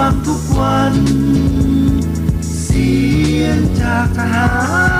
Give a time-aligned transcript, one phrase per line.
[0.00, 0.94] ฟังทุกวัน
[2.62, 2.90] เสี
[3.40, 4.46] ยงจากทหา
[4.98, 4.99] ร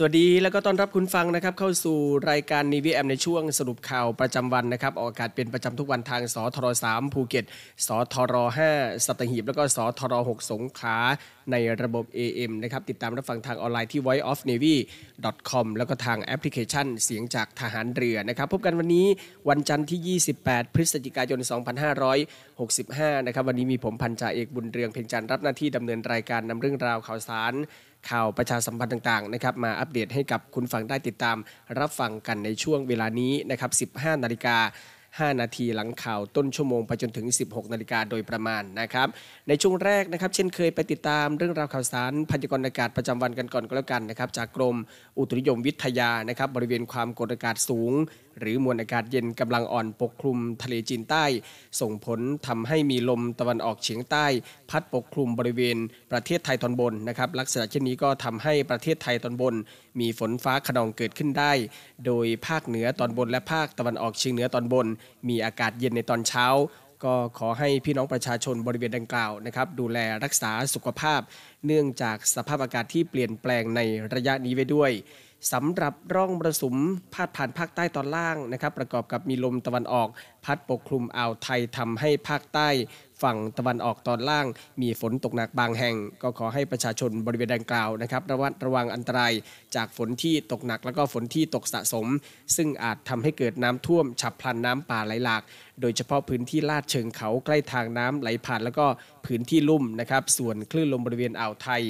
[0.00, 1.98] สวัสดีแล้วก็ต้อนรับคุณผู้ฟังนะครับเข้าสู่
[2.30, 7.44] รายการ Navy AM ในช่วงสรุปข่าวประจำวันนะครับออกอากาศเป็นประจำทุกวันทางสทร3ภูเก็ต
[7.86, 8.34] สทร
[8.70, 10.98] 5สัตหีบ แล้วก็สทร6สงขลา
[11.50, 19.06] ในระบบ AM นะครับติดตามรับฟังทางออนไลน์ที่ voiceofnavy.com แล้วก็ทางแอปพลิเคชันเสียงจากทหารเรือนะครับพบกันวันนี้
[19.48, 21.40] วันจันทร์ที่ 28 พฤศจิกายน
[22.28, 27.54] 2565 นะครับวันนี้มีผมพันจ่าเอกบุญเรืองเพ็งจันทร์รับหน้าที่ดำเนินรายการนำเรื่องราวข่าวสาร
[28.10, 31.36] ข่าวประชาสัมพันธ์ต่างๆนะครับมาอัปเดตให้กับคุณฟังได้ติดตาม
[31.78, 34.58] รับฟังกันในช่วงเวลานี้นะครับ 15 นาฬิกา
[35.28, 39.08] 5 นาทีหลังข่าวต้นชั่วโมงไปจนถึง 16 นาฬิกาโดยประมาณนะครับ
[39.48, 44.76] ในช่วงแรกนะครับ เช่นเคยไปติดตามเรื่องราวข่าวสารพยากรณ์อากาศประจำวันกันก่อนก็แล้วกันนะครับ จากกรม
[45.18, 47.92] อุตุนิยมวิทยานะครับ บริเวณความกดอากาศสูง
[48.40, 51.24] หรือมวลอากาศเย็นกำลังอ่อนปกคลุมทะเลจีนใต้
[51.80, 54.26] ส่งผลทำให้มีลมตะวันออกเฉียงใต้
[54.70, 55.76] พัดปกคลุมบริเวณ
[56.12, 59.54] ประเทศไทยตอนบนนะครับลักษณะเช่นนี้ก็ทำให้ประเทศไทยตอนบน
[60.00, 61.52] มีฝนฟ้าขนองเกิดขึ้นได้
[62.06, 64.86] โดยภาคเหนือตอนบนและภาคตะวันออกเฉียงเหนือตอนบน
[65.28, 66.46] มีอากาศเย็นในตอนเช้า
[67.06, 71.20] ก็ขอให้พี่น้องประชาชนบริเวณดังกล่าวนะครับ ดูแลรักษาสุขภาพ
[71.66, 73.80] เนื่องจากสภาพอากาศที่เปลี่ยนแปลงใน
[74.14, 74.90] ระยะนี้ไว้ด้วย
[75.52, 76.76] สำหรับร่องมรสุม
[77.14, 80.08] พาดผ่านภาคใต้ตอนล่างนะครับ ประกอบกับมีลมตะวันออก
[80.44, 82.68] พัดปกคลุมอ่าวไทยทำให้ภาคใต้
[83.22, 84.46] ฝั่งตะวันออกตอนล่าง
[84.82, 89.32] มีฝนตกหนักบางแห่ง ก็ขอให้ประชาชนบริเวณดังกล่าวนะครับระวัดระวังอันตราย
[89.76, 92.06] จากฝนที่ตกหนักแล้วก็ฝนที่ตกสะสม
[92.56, 95.42] ซึ่งอาจทำให้เกิดน้ำท่วม ฉับพลันน้ำป่าไหลหลาก
[95.80, 98.86] โดยเฉพาะพื้นที่ลาดเชิงเขาใกล้ทางน้ำไหลผ่านแล้วก็
[99.26, 101.82] พื้นที่ลุ่มนะครับส่วนคลื่นลมบริเวณอ่าวไทย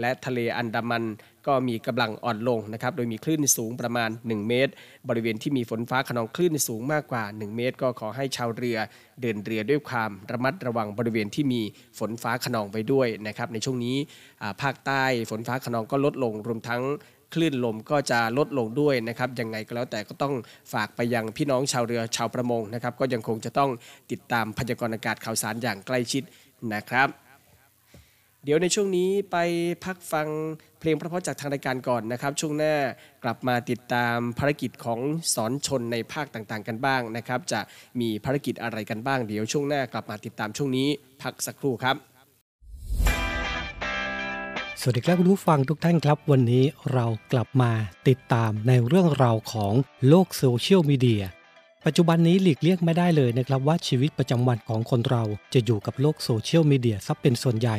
[0.00, 1.04] และทะเลอันดามัน
[1.46, 4.72] ก็มีกำลังอ่อนลงนะครับ โดยมีคลื่นสูงประมาณ 1 เมตร
[5.08, 8.78] บริเวณที่มีฝนฟ้าขนองคลื่นสูงมากกว่า 1 เมตร ก็ขอให้ชาวเรือ
[9.20, 11.60] เดินเรือด้วยความระมัดระวังบริเวณที่มี
[11.98, 13.96] ฝนฟ้าขนองไว้ด้วยนะครับ ในช่วงนี้
[14.62, 16.82] ภาคใต้ฝนฟ้าขนองก็ลดลงรวมทั้ง
[17.34, 20.34] คลื่นลมก็จะลดลงด้วยนะครับยังไงก็แล้วแต่ก็ต้อง
[20.72, 23.70] ฝากไปยังพี่น้องชาวเรือชาวประมงนะครับ ก็ยังคงจะต้อง
[24.10, 26.22] ติดตามพยากรณ์อากาศข่าวสารอย่างใกล้ชิด
[26.74, 27.08] นะครับ
[28.44, 29.36] เดี๋ยวในช่วงนี้ไป
[29.84, 30.28] พักฟัง
[30.84, 32.74] เพลงเพราะๆจากทางรายการก่อนนะครับ ช่วงหน้า
[33.24, 35.00] กลับมาติดตามภารกิจของ
[35.34, 37.60] สอนชนในภาคต่างๆ กันบ้างนะครับ จะ
[38.00, 40.88] มีภารกิจอะไรกันบ้างเดี๋ยวช่วงหน้ากลับมาติดตามช่วงนี้
[41.22, 41.96] พักสักครู่ครับ
[44.80, 47.72] สวัสดีครับคุณผู้ฟังทุกท่านครับ วันนี้เรากลับมา
[48.08, 49.72] ติดตามในเรื่องราวของ
[50.08, 51.22] โลกโซเชียลมีเดีย
[51.84, 55.22] ปัจจุบันนี้หลีกเลี่ยงไม่ได้เลยนะครับว่าชีวิตประจำวันของคนเรา
[55.54, 57.78] จะอยู่กับโลกโซเชียลมีเดียซับเป็นส่วนใหญ่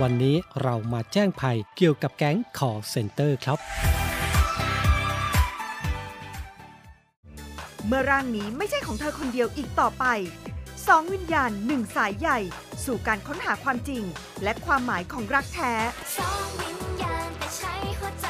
[0.00, 3.58] วันนี้เรามาแจ้งภัยเกี่ยวกับแก๊งคอเซ็นเตอร์ครับ
[7.86, 10.04] เมื่อร่างนี้ไม่ใช่ของเธอคนเดียวอีกต่อไป
[10.88, 12.38] สองวิญญาณหนึ่งสายใหญ่
[12.84, 14.02] สู่การค้นหาความจริง
[14.42, 15.72] และความหมายของรักแท้
[16.18, 18.26] สองวิญญาณแต่ใช้หัวใจ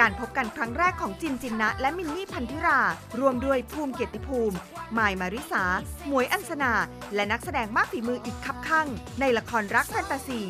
[0.00, 2.80] การพบกันครั้งแรกของจินจินนะ และมินนี่พันธิรา
[3.20, 4.56] รวมด้วยภูมิเกียรติภูมิ
[4.98, 5.64] มายมาริสา
[6.06, 6.72] หมวยอัญสนา
[7.14, 8.86] และนักแสดงมากฝีมืออีกคับข้าง
[9.20, 10.40] ในละครรักแฟนตาซี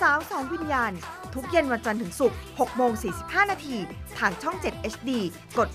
[0.00, 0.92] สาวสองวิญญาณ
[1.34, 2.92] ทุกเย็นวันจันทร์ถึงศุกร์6โมง
[3.22, 3.76] 45 นาที
[4.18, 5.10] ทางช่อง 7 HD
[5.58, 5.68] กด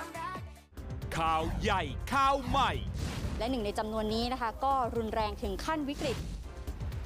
[0.00, 1.82] 35 ข่าวใหญ่
[2.12, 2.72] ข่าวใหม่
[3.38, 6.16] และหนึ่งในจำนวนนี้นะคะ ก็รุนแรงถึงขั้นวิกฤต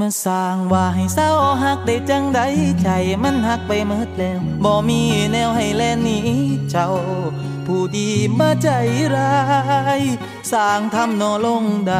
[0.00, 1.30] มาสร้างว่าให้เศร้า
[1.62, 2.40] หักได้จังใด
[2.82, 2.88] ใจ
[3.22, 5.00] มันหักไปเมดแล้วบ่มี
[5.32, 6.18] แนวให้แลนหนี
[6.70, 6.88] เจ้า
[7.66, 8.08] ผู้ดี
[8.38, 8.68] มาใจ
[9.14, 9.34] ร้า
[10.00, 10.02] ย
[10.52, 11.94] สร้างทำนอลงใด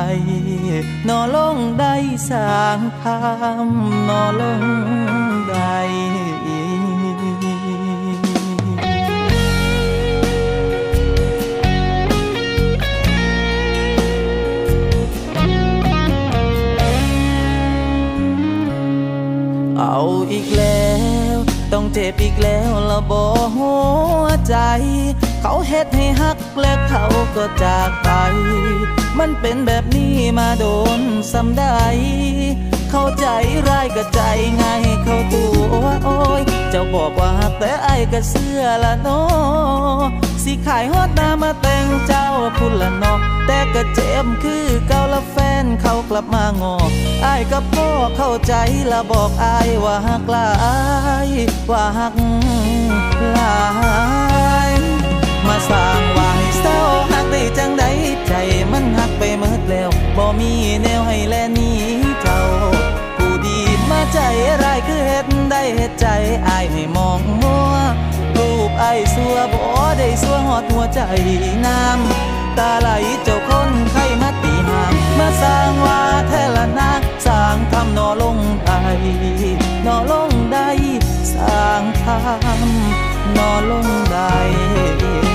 [1.08, 1.86] นอลงใด
[2.30, 4.64] สร้างทำนอลง
[5.50, 20.02] ใดา
[20.32, 20.88] อีกแล้
[21.34, 21.36] ว
[21.72, 23.22] ต้องเจ็บอีกแล้วละบ่
[23.56, 23.72] หั
[24.22, 24.56] วใจ
[25.40, 27.04] เขาเฮ็ดให้ฮักและเขา
[27.36, 28.08] ก็จากไป
[29.18, 30.64] มันเป็นแบบนี้มาโด
[30.98, 31.00] น
[31.32, 31.78] สำได้
[32.90, 33.26] เข้าใจ
[33.68, 34.20] ร้ายก็ใจ
[34.60, 35.44] ง่ายเขาตั
[35.80, 40.02] วโอ้ยเจ้าบอกว่าฮักแต่ไอ้ายก็เสื้อละเนาะ
[40.42, 42.26] สิขายฮอดนามาแต่งเจ้า
[42.56, 46.76] พุ่นละนาะแต่ก็เจ็บคือเก่าละแฟ นเขากลับมางอ
[47.24, 48.54] อายกับพ่อเข้าใจ
[48.92, 50.48] ละบอกอายว่าฮักลา
[51.28, 51.30] ย
[51.70, 52.14] ว่าฮัก
[53.36, 53.56] ลา
[54.70, 54.72] ย
[55.46, 56.78] มาสร้างว่าให้เศร้า
[57.10, 57.84] ฮักได้จังใด
[58.28, 58.34] ใจ
[58.72, 60.52] มันฮักไปหมดแล้วบ่มี
[60.82, 61.80] แนวให้แลนี้
[62.22, 62.40] เจ้า
[63.16, 63.58] ผู้ดี
[63.90, 64.18] มาใจ
[64.62, 66.08] ร้ายคือเฮ็ดได้เฮ็ดใจ
[66.48, 67.74] อายให้มองมัว
[68.36, 69.62] รูปไอ้สัวบ่
[69.98, 71.00] ได้สัวหอดหัวใจ
[71.66, 72.88] น้ำตาไหล
[73.24, 74.30] เจ้าคนไข้มา
[75.18, 76.92] มาสร้างว่าแท้ละนา
[77.26, 78.70] สร้างทำนอลงได
[79.86, 80.68] นอลงได้
[81.34, 85.33] สร้างทำนอลงได้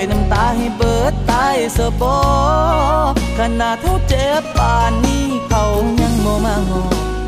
[0.00, 2.18] อยน้ำตาให้เบิดตายสบอ
[3.38, 5.64] ขนาดเท่าเจ็บป่านนี้เขา
[6.00, 6.82] ยังโมมางอ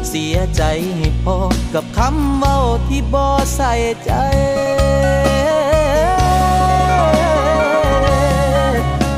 [0.08, 0.62] เสียใจ
[0.96, 1.36] ให้พอ
[1.74, 3.24] กับคำเว้าที่บ่
[3.56, 3.72] ใส่
[4.04, 4.12] ใจ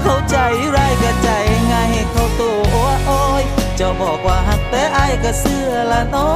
[0.03, 0.37] เข้าใจ
[0.77, 1.31] ร้ายก็ใจ
[1.73, 2.59] ง่ายเขาตัว
[3.07, 3.45] โอ้ย
[3.79, 6.29] จ้าบอกว่าหักแต่อายก็เสื้อละนา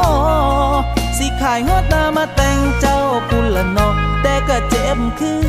[0.74, 0.78] ะ
[1.16, 2.98] สิขายฮอดนามาแต่งเจ้า
[3.28, 5.42] พุ่นละนาะแต่ก็เจ็บคือ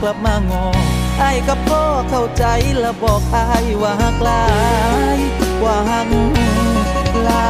[0.00, 0.66] กลับมางอ
[1.20, 2.44] อายกับพ่อเข้าใจ
[2.78, 4.44] และบอกไอายว่าหักลา
[5.16, 5.18] ย
[5.64, 6.08] ว่าหัก
[7.28, 7.48] ลา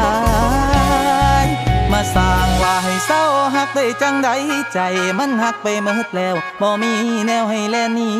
[1.45, 1.47] ย
[1.93, 3.23] มาสร้างว่าให้เศร้า
[3.55, 4.29] หักได้จังใด
[4.73, 4.81] ใจ
[5.19, 6.93] มันหักไปหมดแล้วบ่มี
[7.27, 8.19] แนวให้แลนี้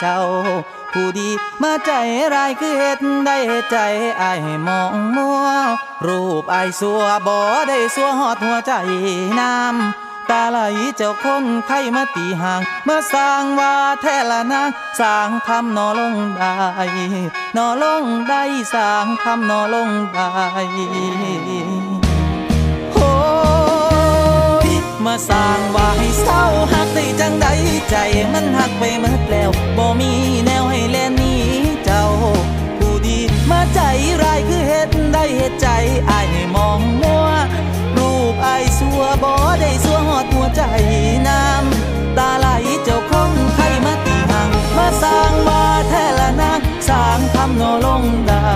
[0.00, 0.20] เจ้า
[0.92, 1.30] ผู้ดี
[1.62, 1.92] มาใจ
[2.34, 3.38] ร้ายคือเฮ็ดได้
[3.70, 3.76] ใจ
[4.18, 4.32] ไอ้
[4.66, 5.46] มองมัว
[6.06, 7.36] รูปไอายสัวบ่
[7.68, 8.72] ได้สัวหอดหัวใจ
[9.40, 10.58] น้ำ ตาไหล
[10.96, 14.68] เจ้าคนไข้มาตีห่างเมาสร้างว่าแท้ละนาง
[15.00, 16.54] สร้างทำนอลงได้
[17.56, 18.42] นอลงได้
[18.74, 20.28] สร้างทำนอลงได้
[22.94, 23.10] โอ้
[24.68, 24.70] ย
[25.04, 26.42] มาสร้างว่าให้เศร้า
[26.72, 27.46] หักได้จังใด
[27.90, 27.96] ใจ
[28.32, 30.12] มันหักไปหมดแล้วบ่มี
[30.44, 31.42] แนวให้แลหนี้
[31.84, 32.04] เจ้า
[32.78, 33.18] ผู้ดี
[33.50, 33.80] มาใจ
[34.92, 35.68] ตุใจ
[36.10, 37.26] อายให้มองมัว
[37.96, 39.70] รูปอายสัวบ่ได้
[46.88, 48.46] สางทำนอลงได้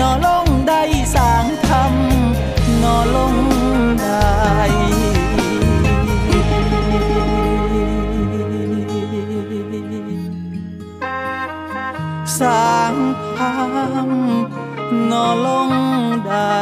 [0.00, 0.80] นอลงได้
[1.14, 3.34] สางทำนอลง
[4.00, 4.22] ได้
[12.38, 12.94] สาง
[13.36, 13.54] พา
[14.08, 14.10] ม
[15.10, 15.70] นอลง
[16.26, 16.58] ได้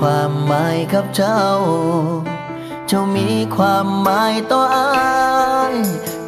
[0.00, 1.44] ความหมายกับเจ้า
[2.88, 4.90] เจ้ามีความหมายต่ออา
[5.72, 5.74] ย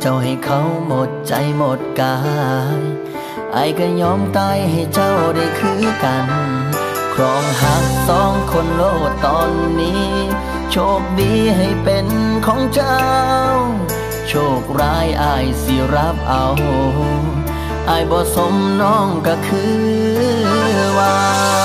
[0.00, 2.18] เจ้าให้เขาหมดใจหมดกา
[2.78, 2.80] ย
[3.52, 6.28] ไอายก็ยอมตายให้เจ้าได้คือกัน
[7.14, 9.50] ครองหักสองคนโลดตอน
[9.80, 10.06] นี้
[10.70, 12.06] โชคดีให้เป็น
[12.46, 13.00] ของเจ้า
[14.28, 16.46] โชคร้ายอายสิรับเอา
[17.88, 19.76] อายบ่สมน้องก็คือ
[20.98, 21.62] ว่า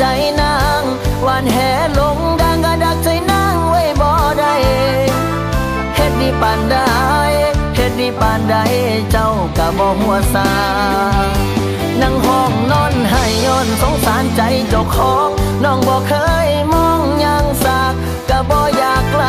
[0.00, 0.10] ใจ
[0.42, 0.82] นาง
[1.26, 4.54] วันแห่ลงดังก็ดักใจนางไว้บ่ได้
[5.94, 6.76] เฮ็ดดีปานใด
[7.74, 8.56] เฮ็ดดีปานใด
[9.10, 9.28] เจ้า
[9.58, 10.48] ก็บ่หัวซา
[12.00, 15.28] นั่งห้องนอนให้ย้อนสงสารใจเจ้าของ
[15.64, 16.12] น้องบ่เค
[16.46, 17.94] ยมองยังสาก
[18.28, 19.24] ก็บ่อยากไกล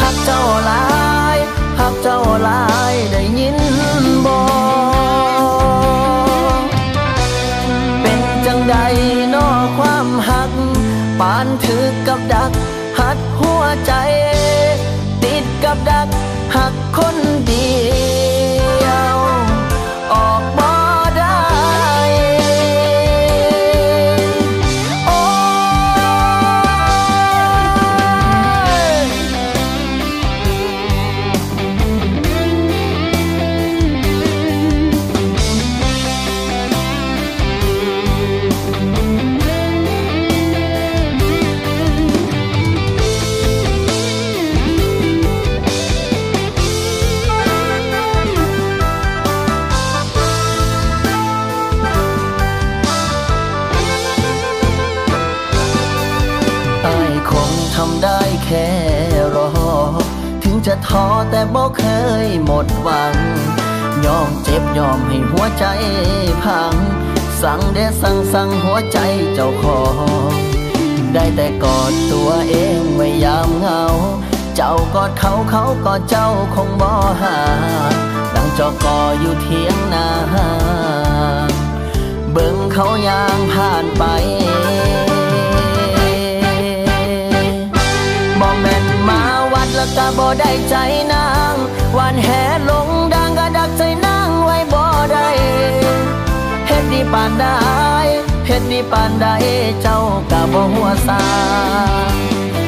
[0.00, 0.84] หักเจ้าหลา
[1.36, 1.38] ย
[1.80, 2.62] หักเจ้าหลา
[2.92, 3.58] ยได้ยิน
[4.26, 4.36] บ่
[8.02, 8.76] เป็นจังใด
[11.20, 12.50] ปานถือกับดัก
[12.98, 13.92] หัดหัวใจ
[15.24, 16.08] ติดกับดัก
[16.56, 17.16] หักคน
[60.72, 61.84] จะท้อแต่บ่เค
[62.26, 63.14] ยหมดหวัง
[64.04, 65.64] ยอมเจ็บยอมให้หัวใจ
[66.42, 66.74] พัง
[67.42, 68.98] สั่งเดสั่งสั่งหัวใจ
[69.34, 69.82] เจ้าขอ
[70.30, 70.32] ง
[71.14, 73.82] ได้แต่กอดตัวเองไว้ยามเหงา
[74.56, 77.36] เจ้ากอดเขาเขากอดเจ้าคงบ่หา
[78.34, 80.08] ดังจอกออยู่เทียงนา
[82.32, 84.04] เบิ่งเขายางผ่านไป
[89.96, 90.74] ก็บ่ได้ใจ
[91.12, 91.54] นาง
[91.98, 94.82] วันแห่ลงดังก็ดักใจนางไว้บ่
[95.12, 95.28] ได้
[96.66, 97.46] เฮ็ดดีปานใด
[98.46, 99.26] เฮ็ดดีปานใด
[99.82, 99.98] เจ้า
[100.30, 101.22] ก็บ่หัวซา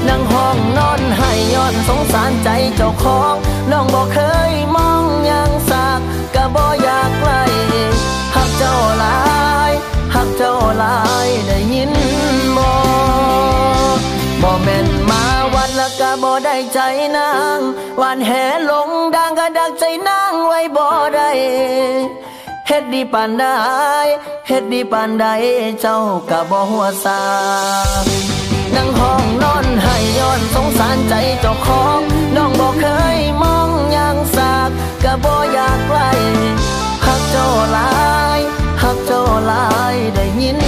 [0.09, 3.35] นั่งห้องนอนให้ย้อนสงสารใจเจ้าของ
[3.71, 4.19] น้องบ่เค
[4.51, 6.01] ยมองยังสาก
[6.35, 7.33] ก็บ่อยากไกล
[8.35, 9.19] หักเจ้าหลา
[9.71, 9.73] ย
[10.15, 11.93] หักเจ้าหลายได้ยิน
[12.57, 12.69] บ่
[14.43, 15.42] บ่แม่นมา
[16.03, 16.81] ก็บ่ได้ใจ
[17.17, 17.59] นาง
[18.01, 21.31] วันแห่ลงดังก็ดักใจนางไว้บ่ได้
[22.67, 23.45] เฮ็ดดีปานใด
[24.49, 25.27] เฮ็ดดีปานใด
[25.81, 25.99] เจ้า
[26.31, 27.21] ก็บ่หัวซา
[28.75, 32.01] นั่งห้องนอนให้ย้อนสงสารใจเจ้าของ
[32.37, 34.71] น้องบ่เคยมองหยังสาก
[35.05, 35.99] ก็บ่อยากไกล
[37.07, 37.91] หักเจ้าหลา
[38.39, 38.41] ย
[38.83, 40.59] หักเจ้าหลายได้ยิน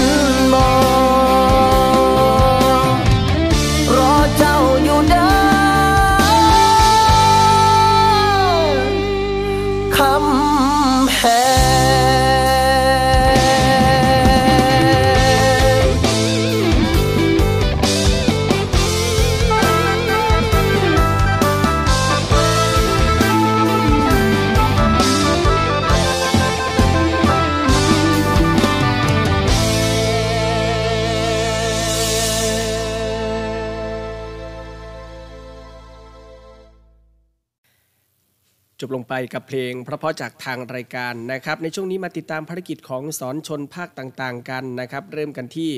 [38.94, 45.70] ลงไปกับเพลงเพราะจากทางรายการนะครับ ในช่วงนี้มาติดตามภารกิจของสอนชนภาคต่างๆ กันนะครับ เริ่มกันที่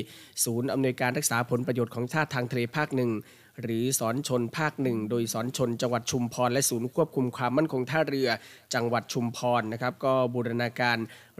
[0.43, 3.11] ศูนย์อำนวยการรักษาผลประโยชน์ของชาติทางทะเลภาคหนึ่ง
[3.63, 8.29] หรือสอนชนภาคหนึ่งโดยสอนชนจังหวัดชุมพร และศูนย์ควบคุมความมั่นคงท่าเรือ
[8.73, 10.97] จังหวัดชุมพรนะครับ ก็บูรณาการ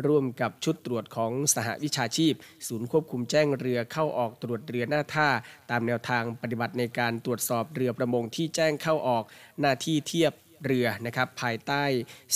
[0.07, 2.33] ร่วมกับชุดตรวจของสหวิชาชีพ
[2.67, 5.29] ศูนย์ควบคุมแจ้งเรือเข้าออกตรวจเรือหน้าท่า
[5.71, 9.23] ตามแนวทางปฏิบัติในการตรวจสอบเรือประมงที่แจ้งเข้าออก
[9.61, 10.33] หน้าที่เทียบ
[10.65, 11.83] เรือนะครับภายใต้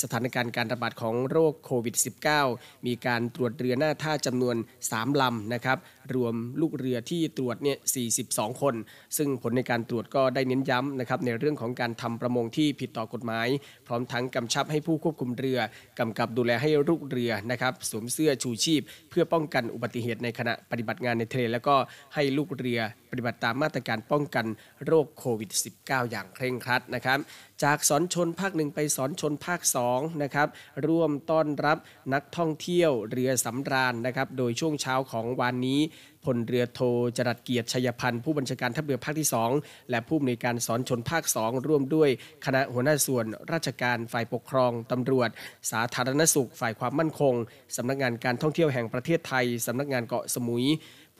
[0.01, 1.95] สถานการณ์การระบาดของโรคโควิด
[2.39, 4.55] -19 มีการตรวจเรือหน้าท่าจำนวน
[4.89, 5.77] 3 ลำนะครับ
[6.15, 7.77] รวมลูกเรือที่ตรวจเนี่ย
[8.19, 8.75] 42 คน
[9.17, 13.47] ซึ่งผลในการตรวจก็ได้เน้นย้ำนะครับในเรื่องของการทำประมงที่ผิดต่อกฎหมาย
[13.87, 15.59] พร้อมทั้งกำชับให้ผู้ควบคุมเรือ
[15.99, 21.75] กำกับดูแลให้ลูกเรือนะครับสวมเสื้อชูชีพ เพื่อป้องกันอุบัติเหตุในขณะปฏิบัติงานในทะเลแล้วก็
[22.13, 22.79] ให้ลูกเรือ
[23.11, 24.45] ปฏิบัติตามมาตรการป้องกัน
[24.85, 25.51] โรคโควิด
[25.81, 27.19] -19 อย่างเคร่งครัดนะครับ
[27.63, 30.47] จากสอนชนภาคหนึ่งไปสอนชนภาค2นะครับ
[30.87, 31.77] ร่วมต้อนรับ
[32.13, 35.79] นักท่องเที่ยวเรือสำราญนะครับโดยช่วงเช้าของวันนี้
[36.25, 36.79] พลเรือโท
[37.17, 42.09] จรัสเกียรติชัยพันธ์ผู้บัญชาการทัพเรือภาคที่ 2 และผู้อำนวยการสอนชนภาค 2 ร่วมด้วย
[42.45, 45.29] คณะหัวหน้าส่วนราชการฝ่ายปกครองตำรวจ
[45.71, 47.33] สาธารณสุข ฝ่ายความมั่นคง
[47.75, 50.65] สำนักงานการท่องเที่ยวแห่งประเทศไทยสำนักงานเกาะสมุย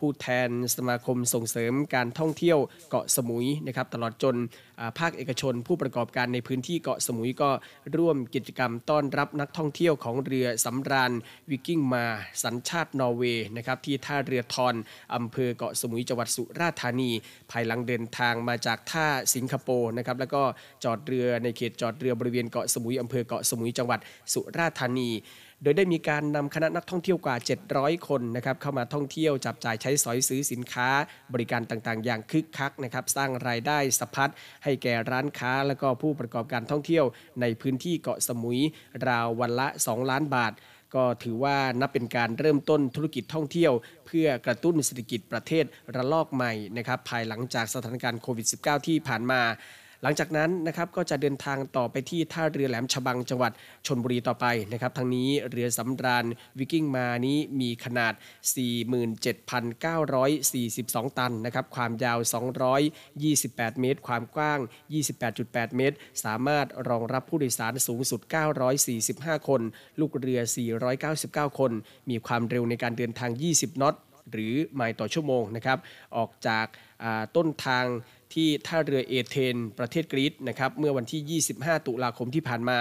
[0.02, 4.36] ผู้แทนสมาคมส่งเสริมการท่องเที่ยวเกาะสมุยนะครับตลอดจน
[5.00, 7.50] ภาคเอกชนผู้ประกอบการในพื้นที่เกาะสมุยก็
[7.98, 11.12] ร่วมกิจกรรมต้อนรับนักท่องเที่ยวของเรือสำราญ
[11.50, 12.06] วิกิ้งมา
[12.44, 14.76] สัญชาตินอร์เวย์นะครับที่ท่าเรือทอน
[15.16, 17.12] อำเภอเกาะสมุยจังหวัดสุราษฎร์ธานี
[17.52, 20.44] ภายหลังเดินทางมาจากท่าสิงคโปร์นะครับแล้วก็
[20.84, 24.00] จอดเรือในเขตจอดเรือบริเวณเกาะสมุยอำเภอเกาะสมุยจังหวัด
[24.34, 25.10] สุราษฎร์ธานี
[25.64, 27.36] โดยได้มีการนำคณะนักท่องเที่ยวกว่า
[27.72, 30.90] 700 คนนะครับเข้ามาท่องเที่ยวจับจ่ายใช้สอยซื้อสินค้า
[31.34, 34.32] บริการต่างๆ อย่างคึกคักนะครับสร้างรายได้สะพัด
[34.64, 37.06] ให้แก่ร้านค้าและก็ผู้ประกอบการท่องเที่ยว
[37.42, 38.60] ในพื้นที่เกาะสมุย
[39.08, 40.54] ราววันละ 2 ล้านบาท
[40.96, 43.72] ก็ถือว่านับเป็นการเริ่มต้นธุรกิจท่องเที่ยว
[44.08, 49.42] เพื่อกระตุ้นเศรษฐกิจประเทศระลอกใหม่นะครับภายหลังจากสถานการณ์โควิด -19 ที่ผ่านมา
[50.04, 53.52] หลังจากนั้นนะครับก็จะเดินทางต่อไปที่ท่าเรือแหลมฉบังจังหวัด
[53.88, 56.26] ชนบุรีต่อไปนะครับทั้งนี้เรือสำราญ
[56.60, 58.14] วิกิ้งมานี้มีขนาด
[59.82, 62.20] 47,942 ตันนะครับความยาว
[63.00, 64.60] 228 เมตร ความกว้าง
[65.18, 68.20] 28.8 เมตร สามารถรองรับผู้โดยสารสูงสุด
[69.00, 69.62] 945 คน
[70.00, 70.40] ลูกเรือ
[71.00, 71.72] 499 คน
[72.10, 73.96] มีความเร็วในการเดินทาง 20นอต
[74.32, 75.78] หรือไมล์ต่อชั่วโมงนะครับ
[76.18, 76.66] ออกจาก
[77.36, 77.86] ต้นทาง
[78.36, 82.80] ที่ท่าเรือเอเธนประเทศกรีซนะครับเมื่อวันที่ 25 ตุลาคมที่ผ่านมา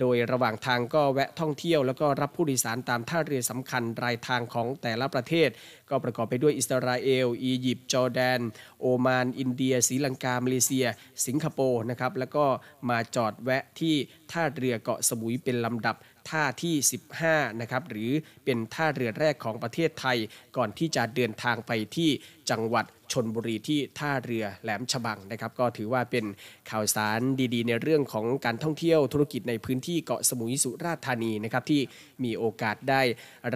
[0.00, 5.48] โดยระหว่างทางก็แวะท่องเที่ยว แล้วก็รับผู้โดยสารตามท่าเรือสำคัญรายทางของแต่ละประเทศ
[5.90, 8.40] ก็ประกอบไปด้วยอิสราเอล อียิปต์จอร์แดน
[8.80, 10.86] โอมาน อินเดียศรีลังกามาเลเซีย
[11.26, 12.44] สิงคโปร์นะครับแล้วก็
[12.90, 13.94] มาจอดแวะที่
[14.32, 15.96] ท่าเรือเกาะสมุยเป็นลำดับ
[16.30, 16.74] ท่าที่
[17.18, 18.10] 15 นะครับ หรือ
[18.44, 20.18] เป็นท่าเรือแรกของประเทศไทย
[20.56, 22.10] ก่อนที่จะเดินทางไปที่
[22.50, 26.24] จังหวัด ชนบุรีที่ท่าเรือแหลมฉบังนะครับ ก็ถือว่าเป็น
[26.70, 27.20] ข่าวสาร
[27.54, 31.80] ดีๆ ในเรื่องของการท่องเที่ยวธุรกิจในพื้นที่เกาะสมุยสุราษฎร์ธานีนะครับที่
[32.24, 33.02] มีโอกาสได้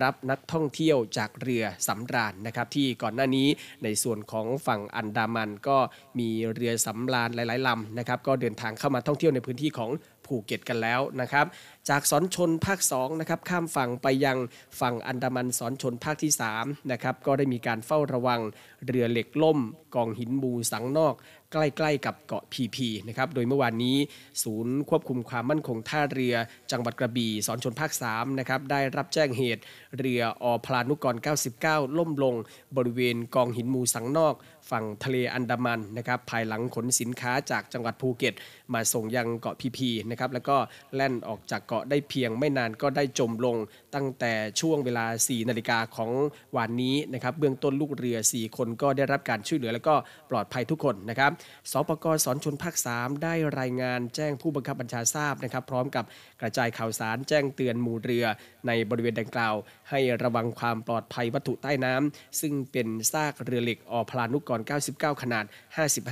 [0.02, 3.48] รับนักท่องเที่ยวจากเรือสำราญนะครับที่ก่อนหน้านี้
[3.84, 5.78] ในส่วนของฝั่งอันดามันก็
[6.18, 9.92] มีเรือสำราญหลายๆลำนะครับก็เดินทางเข้ามาท่องเที่ยวในพื้นที่ของ
[10.26, 11.46] ภูเก็ตกันแล้วนะครับ
[11.88, 14.38] จากสอนชนภาค2นะครับข้ามฝั่งไปยัง
[14.80, 18.40] ฝั่งอันดามันสอนชนภาคที่3นะครับก็ได้มีการเฝ้าระวัง
[18.86, 19.58] เรือเหล็กล่ม
[19.94, 21.14] กองหินบูสังนอก
[21.52, 23.96] ใกล้ ๆ กับเกาะพีพีนะครับโดยเมื่อวานนี้
[24.42, 26.34] ศูนย์ควบคุมความมั่นคงท่าเรือ
[26.70, 29.62] จังหวัดกระบี่สอนชนภาค3นะครับได้รับแจ้งเหตุ
[29.98, 31.16] เรืออพลานุกร
[31.56, 32.34] 99 ล่มลง
[32.76, 34.34] บริเวณกองหินมูสังนอก
[34.70, 38.34] ฝั่งทะเลอันดามันนะครับภายหลังขนสินค้าจากจังหวัดภูเก็ต
[38.74, 40.56] มาส่งยังเกาะพีพีนะครับแล้วก็
[40.94, 43.56] แล่นออกจากเกาะได้เพียงไม่นานก็ได้จมลง
[43.94, 46.10] ตั้งแต่ช่วงเวลา 4 นาฬิกาของ
[46.56, 49.94] วันนี้นะครับเบื้องต้นลูกเรือ 4 คนก็ได้รับการช่วยเหลือแล้วก็
[50.30, 51.30] ปลอดภัยทุกคนนะครับ
[51.70, 56.04] สปกสอนชนภาค 3 ได้รายงานแจ้งผู้บังคับบัญชาทราบนะครับพร้อมกับ
[56.40, 58.24] กระจายข่าวสารแจ้งเตือนหมู่เรือ
[58.66, 59.54] ในบริเวณดังกล่าว
[59.90, 64.60] ให้ระวังความปลอดภัยวัตถุใต้น้ำซึ่งเป็นซากเรือเหล็กอพลานุกร
[64.92, 65.44] 99 ขนาด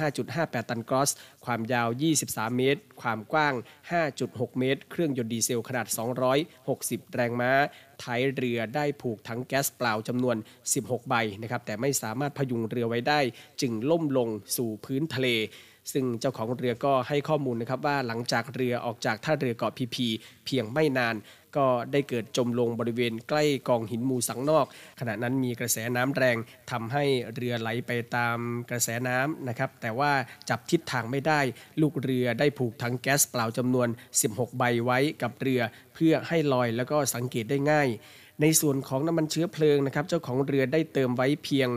[0.01, 1.11] 55.58 ตันกรอส
[1.45, 1.89] ความยาว
[2.23, 3.55] 23 เมตร ความกว้าง
[4.07, 5.87] 5.6 เมตร เครื่องยนต์ดีเซลขนาด
[6.51, 7.53] 260 แรงม้า
[8.03, 10.37] ท้ายเรือได้ผูกถังแก๊สเปล่าจำนวน
[10.73, 13.21] 16 ใบนะครับ แต่ไม่สามารถพยุงเรือไว้ได้
[13.61, 15.29] จึงล่มลงสู่พื้นทะเล
[15.93, 20.07] ซึ่งเจ้าของเรือก็ให้ข้อมูลนะครับว่าหลังจากเรือออกจากท่าเรือเกาะพีพี
[20.47, 21.15] เพียงไม่นาน
[21.57, 24.67] ก็ได้เกิดจมลงบริเวณใกล้กองหินมูสังนอก
[25.01, 26.37] ขณะนั้นมีกระแสน้ำแรง
[26.71, 28.39] ทำให้เรือไหลไปตาม
[28.71, 30.13] กระแสน้ำนะครับ แต่ว่า
[30.51, 31.41] จับทิศทางไม่ได้
[31.81, 33.89] ลูกเรือได้ผูกถังแก๊สเปล่าจำนวน
[34.23, 35.61] 16 ใบไว้กับเรือ
[35.95, 37.91] เพื่อให้ลอยแล้วก็สังเกตได้ง่าย
[38.43, 41.69] ในส่วนของน้ำมันเชื้อเพลิงนะครับ เจ้าของเรือได้เติมไว้เพียง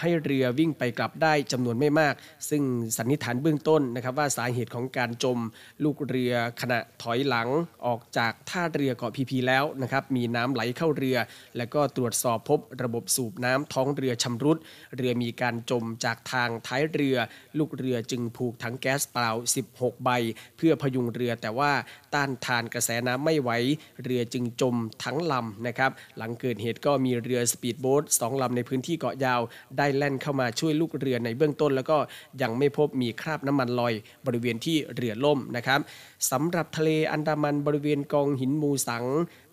[0.00, 2.14] ให้เรือวิ่งไปกลับได้จำนวนไม่มาก
[2.50, 2.62] ซึ่ง
[2.96, 5.38] สันนิษฐานเบื้องต้นนะครับว่าสาเหตุของการจม
[5.84, 7.48] ลูกเรือขณะถอยหลัง
[7.86, 11.16] ออกจากท่าเรือเกาะพีพีแล้วนะครับมีน้ำไหลเข้าเรือ
[11.56, 14.58] แล้วก็ตรวจสอบพบระบบสูบน้ำท้องเรือชำรุด
[14.96, 17.16] เรือมีการจมจากทางท้ายเรือ
[17.58, 19.30] ลูกเรือจึงผูกถังแก๊สเปล่า
[19.68, 20.10] 16 ใบ
[20.56, 21.72] เพื่อพยุงเรือแต่ว่า
[22.14, 23.50] ต้านทานกระแสน้ำไม่ไหว
[24.04, 29.40] เรือจึงจมทั้งลำนะครับหลังเกิดเหตุก็มีเรือสปีดโบ๊ทสองลำในพื้นที่เกาะยาว
[29.78, 31.96] ได้แล่นเข้ามาช่วยลูกเรือในเบื้องต้น แล้วก็
[32.42, 33.92] ยังไม่พบมีคราบน้ำมันลอย
[34.26, 35.80] บริเวณที่เรือล่มนะครับ
[36.30, 39.04] สำหรับทะเลอันดามันบริเวณกองหินมุสัง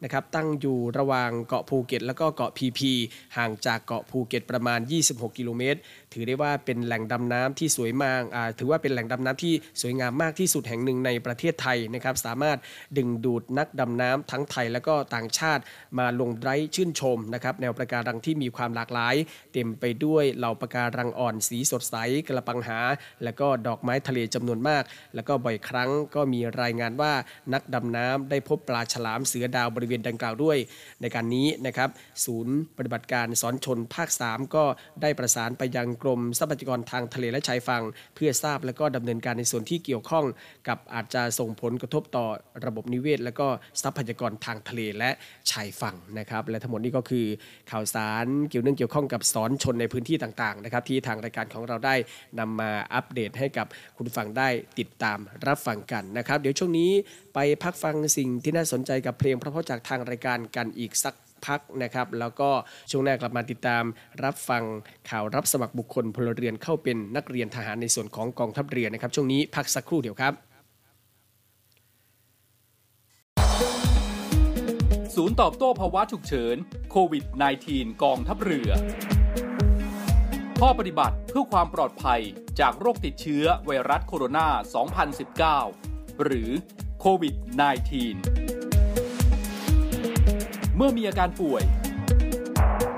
[0.03, 2.91] นะครับตั้งอยู่ระหว่างเกาะภูเก็ต แล้วก็เกาะพีพี
[3.37, 5.79] ห่างจากเกาะภูเก็ตประมาณ 26 กิโลเมตร
[6.13, 8.21] ถือได้ว่าเป็นแหล่งดำน้ำที่สวยมาก
[8.59, 12.57] ถือว่าเป็นแหล่งดำน้ำที่สวยงามมากที่สุดแห่งหนึ่งในประเทศไทยนะครับสามารถ
[12.97, 15.63] ดึงดูดนักดำน้ำทั้งไทยแล้วก็ต่างชาติ
[15.99, 19.15] มาลงไร้ชื่นชมนะครับแนวประการังที่มีความหลากหลาย
[19.53, 21.95] เต็มไปด้วยเหล่าประการังอ่อนสีสดใส
[22.27, 22.79] กระปังหา
[23.23, 24.83] แล้วก็ดอกไม้ทะเลจำนวนมาก
[25.15, 27.13] แล้วก็บ่อยครั้งก็มีรายงานว่า
[27.53, 30.57] นักดำน้ำได้พบปลาฉลามเสือดาวบริเวณดังกล่าวด้วย
[31.01, 31.89] ในการนี้นะครับ
[32.25, 34.63] ศูนย์ปฏิบัติการสอนชนภาค 3 ก็
[35.01, 37.83] ได้ประสานไปยังกรมทรัพยากรทางทะเลและชายฝั่ง
[38.15, 40.25] เพื่อทราบและก็ดำเนินการในส่วนที่เกี่ยวข้อง
[40.67, 42.25] กับอาจจะส่งผลกระทบต่อ
[42.65, 43.47] ระบบนิเวศ และก็
[43.81, 45.09] ทรัพยากรทางทะเลและ
[45.51, 47.25] ชายฝั่งนะครับและทั้งหมดนี้ก็คือ
[47.71, 51.95] ข่าวสารเกี่ยวเนื่องเกี่ยวข้องกับสอนชนในพื้นที่ต่างๆนะครับที่ทางรายการของเราได้
[52.39, 54.49] นำมาอัปเดตให้กับคุณฟังได้
[54.79, 56.91] ติดตามรับฟังกันนะครับเดี๋ยวช่วงนี้
[57.33, 62.49] ไปพักฟังสิ่งที่น่าสนใจกับเพลงเพราะๆจากทางรายการกันอีกสักพักนะครับ แล้วก็
[62.91, 63.83] ช่วงหน้ากลับมาติดตาม
[64.23, 64.63] รับฟัง
[65.09, 70.33] ข่าวรับสมัครบุคคลพลเรือนเข้าเป็นนักเรียนทหารในส่วนของกองทัพเรือนะครับ ช่วงนี้พักสักครู่เดียวครับ
[75.15, 76.55] ศูนย์ตอบโต้ภาวะฉุกเฉิน
[76.91, 77.23] โควิด
[77.63, 78.69] -19 กองทัพเรือ
[80.59, 82.21] ข้อปฏิบัติเพื่อความปลอดภัย
[82.59, 84.47] จากโรคติดเชื้อไวรัสโคโรนา
[85.92, 85.92] 2019
[86.23, 86.49] หรือ
[86.99, 87.43] โควิด -19
[90.75, 91.63] เมื่อมีอาการป่วย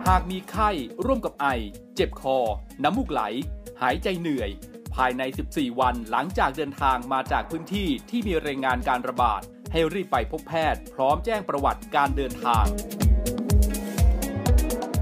[0.08, 0.70] หากมีไข้
[1.06, 1.48] ร่วมกับไอ
[1.96, 2.38] เจ็บคอ
[2.84, 3.22] น้ำมูกไหล
[3.82, 4.50] หายใจเหนื่อย
[4.96, 12.66] ภายใน 14 วันหลังจากเดินทางมาจากพื้นที่ที่มีรายงานการระบาด ให้รีบไปพบแพทย์ พร้อมแจ้งประวัติการเดินทาง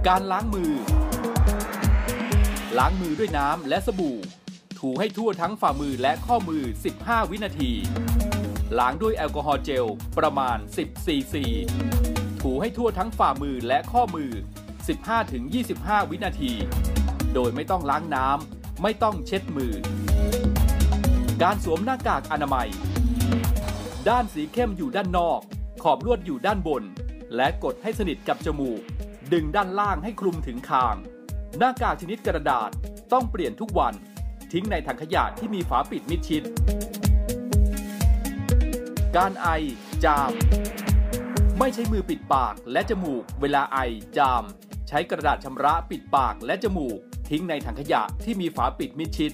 [0.07, 0.71] การล้างมือ
[2.77, 4.17] ล้างมือด้วยน้ำและสบู่
[4.87, 6.63] ถูให้ทั่วทั้งฝ่ามือและข้อมือ
[6.97, 7.71] 15 วินาที
[8.79, 9.85] ล้างด้วยแอลกอฮอล์เจล
[10.17, 11.45] ประมาณ 10 ซีซี
[12.41, 14.31] ถูให้ทั่วทั้งฝ่ามือและข้อมือ
[15.21, 16.53] 15-25 วินาที
[17.33, 19.73] โดยไม่ต้องล้างน้ำ ไม่ต้องเช็ดมือ
[21.43, 22.69] การสวมหน้ากากอนามัย
[24.09, 25.39] ด้านสีเข้มอยู่ด้านนอก
[25.83, 26.83] ขอบลวดอยู่ด้านบน
[27.35, 28.81] และกดให้สนิทกับจมูก
[29.33, 30.95] ดึงด้านล่างให้คลุมถึงคาง
[31.57, 32.69] หน้ากากชนิดกระดาษ
[33.13, 33.95] ต้องเปลี่ยนทุกวัน
[34.53, 36.43] ทิ้งในถังขยะที่มีฝาปิดมิดชิด
[39.17, 39.47] การไอ
[40.05, 40.31] จาม
[41.59, 43.79] ไม่ใช้มือปิดปากและจมูก เวลาไอ
[44.17, 44.43] จาม
[44.87, 46.97] ใช้กระดาษชำระปิดปากและจมูก
[47.29, 49.31] ทิ้งในถังขยะที่มีฝาปิดมิดชิด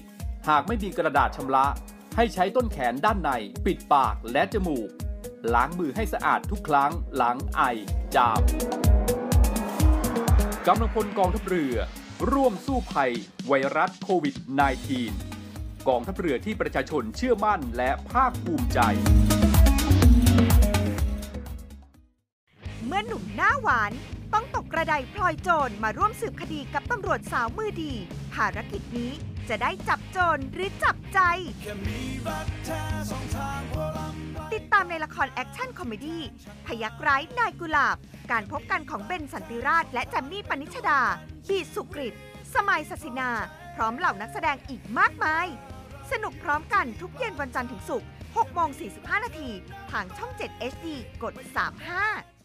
[0.48, 1.66] หากไม่มีกระดาษชำระ
[2.16, 3.30] ให้ใช้ต้นแขนด้านใน
[3.66, 4.88] ปิดปากและจมูก
[5.54, 7.62] ล้างมือให้สะอาดทุกครั้งหลังไอ
[8.14, 8.40] จาม
[10.66, 11.76] กำลังพลกองทัพเรือ
[12.28, 13.12] ร่วมสู้ภัย
[13.48, 14.36] ไวรัสโควิด
[15.10, 18.78] -19 กองทัพเรือที่ประชาชนเชื่อมั่นและภาคภูมิใจ
[22.86, 23.92] เมื่อหนุ่มหน้าหวาน
[24.34, 27.92] ต้องตกกระไดพลอยโจรมาร่วมสืบคดีกับตำรวจสาวมือดี
[28.34, 29.12] ภารกิจนี้
[29.48, 31.18] จะได้จับโจรหรือจับใจ
[34.54, 36.22] ติดตามในละคร action comedy
[36.66, 37.96] พยัคฆ์ร้ายนายกุหลาบ
[38.32, 41.00] การพบกันของเบนสันติราช และแจมมี่ปนิชดา
[41.48, 42.14] บีสุกริต
[42.54, 43.30] สมัยศศินา
[43.74, 45.46] พร้อมเหล่านักแสดงอีกมากมาย
[46.12, 49.50] สนุกพร้อมกันทุกเย็นวันจันทร์ถึงศุกร์6โมง45 นาที
[49.90, 50.86] ทางช่อง 7 HD
[51.22, 51.34] กด
[51.90, 52.39] 35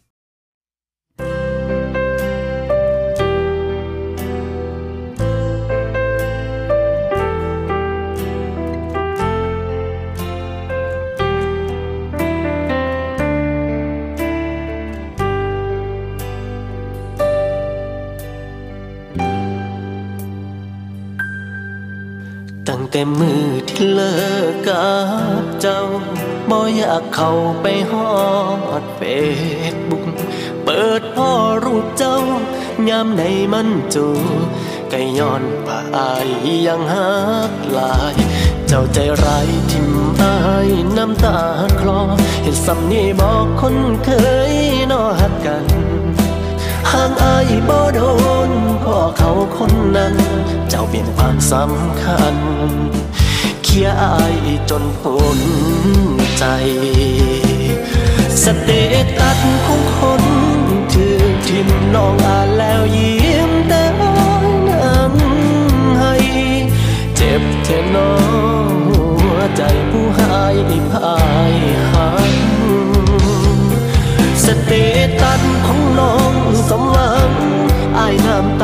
[22.98, 24.16] แต่มือที่เลิ
[24.52, 24.90] กกั
[25.42, 25.82] บเจ้า
[26.50, 27.32] บ่อยากเข้า
[27.62, 28.10] ไปฮอ
[28.82, 29.02] ดเฟ
[29.74, 30.06] ซบุ๊ก
[30.64, 31.30] เปิดพ่อ
[31.64, 32.18] รูปเจ้า
[32.90, 33.22] ยามใน
[33.54, 34.08] มันจู
[34.92, 36.28] ก็ย้อนว่าอาย
[36.68, 37.10] ยังหั
[37.52, 38.16] กหลาย
[38.68, 39.88] เจ้าใจร้ายทิม
[40.22, 40.36] อา
[40.68, 41.40] ยน้ำตา
[41.80, 42.00] คลอ
[42.44, 44.10] เห็นสำนีบอกคนเค
[44.52, 44.54] ย
[44.92, 45.66] นอหักกัน
[46.92, 48.00] ห่างอายบ่โด
[48.50, 48.55] น
[48.86, 50.16] พ่อเขาคนนั้น
[50.70, 52.36] เจ้าเปลี่ยนความสำคัญ
[53.64, 54.36] เคียอาย
[54.70, 55.40] จนพ้น
[56.38, 56.44] ใจ
[58.44, 58.70] สเต
[59.20, 60.24] ตัสของคน
[60.94, 66.16] ถือทิมน้องอ่านแล้วยิ้มแต่น้ำให้
[67.16, 68.14] เจ็บเทน้อ
[68.68, 68.74] ง
[69.20, 70.56] หัวใจผู้หาย
[70.92, 71.16] พา
[71.52, 71.56] ย
[71.92, 72.32] หัก
[74.44, 74.72] สเต
[75.22, 76.34] ตัสของน้อง
[76.70, 77.32] สมหวัง
[77.98, 78.55] อายน้ำ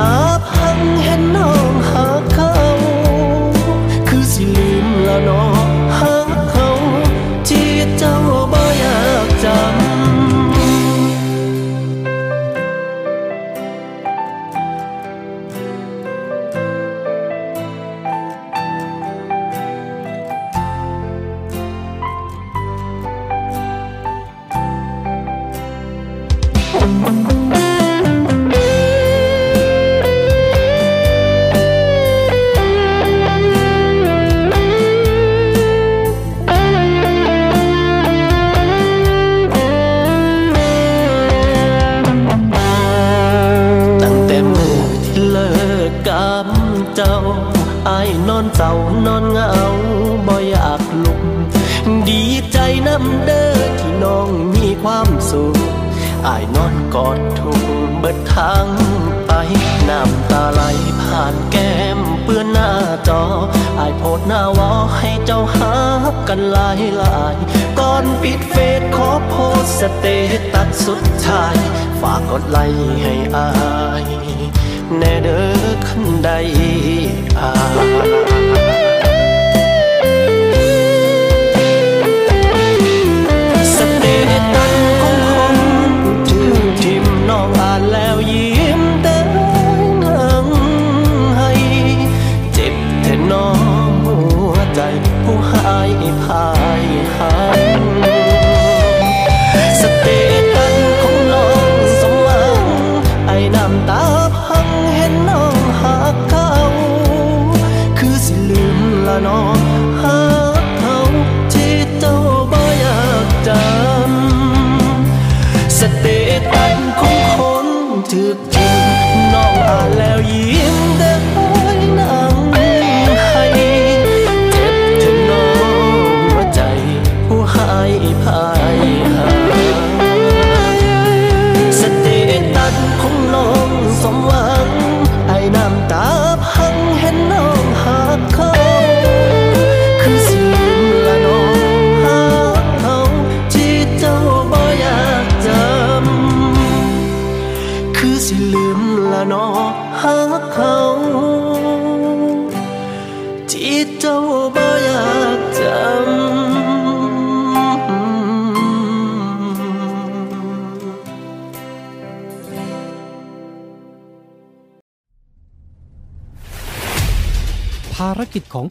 [0.81, 1.60] ตา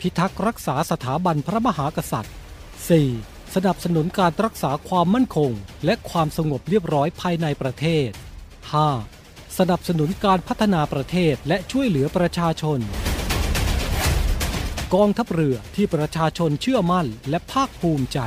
[0.00, 2.34] พิทักษ์รักษาสถาบันพระมหากษัตริย์
[2.94, 3.54] 4.
[3.54, 5.50] สนับสนุนการรักษาความมั่นคง
[5.84, 8.08] และความสงบเรียบร้อยภายในประเทศ
[8.84, 9.58] 5.
[9.58, 12.78] สนับสนุนการพัฒนาประเทศและช่วยเหลือประชาชน
[14.94, 18.18] กองทัพเรือที่ประชาชนเชื่อมั่นและภาคภูมิใจ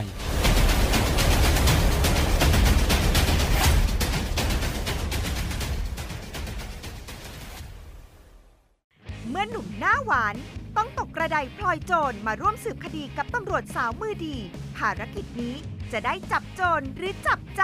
[9.29, 10.35] เมื่อหนุ่มหน้าหวาน
[10.77, 14.35] ต้องตกกระไดพลอยโจรมาร่วมสืบคดีกับตำรวจสาวมือดี
[14.77, 15.55] ภารกิจนี้
[15.91, 17.63] จะได้จับโจรหรือจับใจ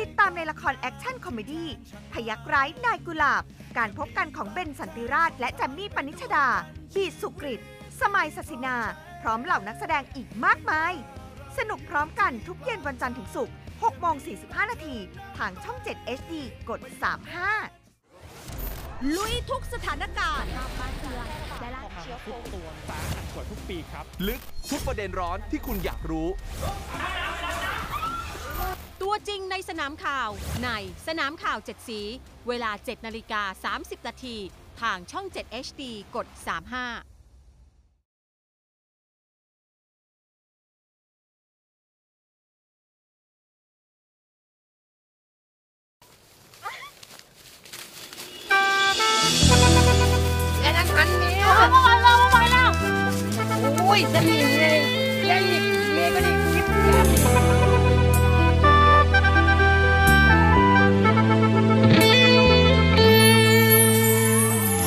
[0.00, 1.68] ติดตามในละคร action comedy
[2.12, 3.42] พยัคฆ์ร้ายนายกุหลาบ
[3.78, 6.46] การพบกันของเบนสันติราช และแจมมี่ปนิชดา
[6.94, 7.60] บีสุกริต
[8.00, 8.76] สมัยศศินา
[9.22, 10.92] พร้อมเหล่านักแสดงอีกมากมาย
[11.58, 14.96] สนุกพร้อมกันทุกเย็นวันจันทร์ถึงศุกร์6โมง45 นาที
[15.38, 16.32] ทางช่อง 7 HD
[16.68, 18.83] กด 35
[19.16, 20.48] ลุยทุกสถานการณ์
[21.04, 21.18] ตัว
[22.88, 24.40] สาหัสกว่าทุกปีครับ ลึก
[24.70, 26.28] ทุกประเด็นร้อนที่คุณอยากรู้
[29.02, 30.30] ตัวจริงในสนามข่าว
[30.64, 30.70] ใน
[31.06, 32.00] สนามข่าว 7 สี
[32.48, 34.36] เวลา 7 นาฬิกา 30 นาที
[34.80, 35.82] ทางช่อง 7 HD
[36.14, 36.26] กด
[36.74, 37.13] 35
[50.60, 52.70] และนั้นทันเมียเอามาไว้แล้วมาไว้แล้ว
[53.78, 54.78] โอ้ยจะหนีเลย
[55.26, 57.00] แล้วหยิบเมียก็ได้หยิบเมีย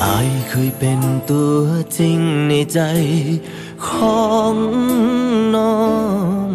[0.04, 1.60] อายเคยเป็นตัว
[1.98, 2.80] จริงในใจ
[3.86, 3.88] ข
[4.24, 4.54] อง
[5.54, 5.78] น้อ
[6.48, 6.50] ง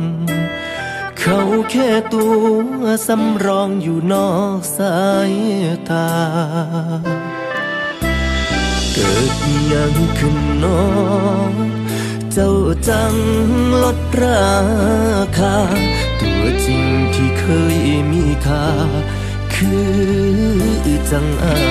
[1.19, 1.39] เขา
[1.71, 2.27] แค่ตั
[2.79, 4.99] วสำรองอยู่นอกสา
[5.31, 5.33] ย
[5.89, 6.09] ตา
[8.93, 9.33] เกิด
[9.71, 10.83] ยังขึ้นน้อ
[11.49, 11.51] ง
[12.33, 12.53] เจ้า
[12.87, 13.15] จัง
[13.83, 14.51] ลดรา
[15.37, 15.55] คา
[16.21, 17.77] ตัวจริงที่เคย
[18.11, 18.67] มีค่า
[19.53, 19.73] คื
[20.85, 21.65] อจังอาย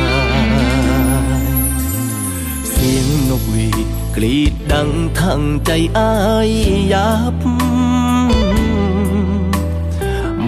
[2.70, 6.14] เสียงนกหวีดกรีดดังทั้งใจอา
[6.48, 6.50] ย
[6.92, 7.36] ยับ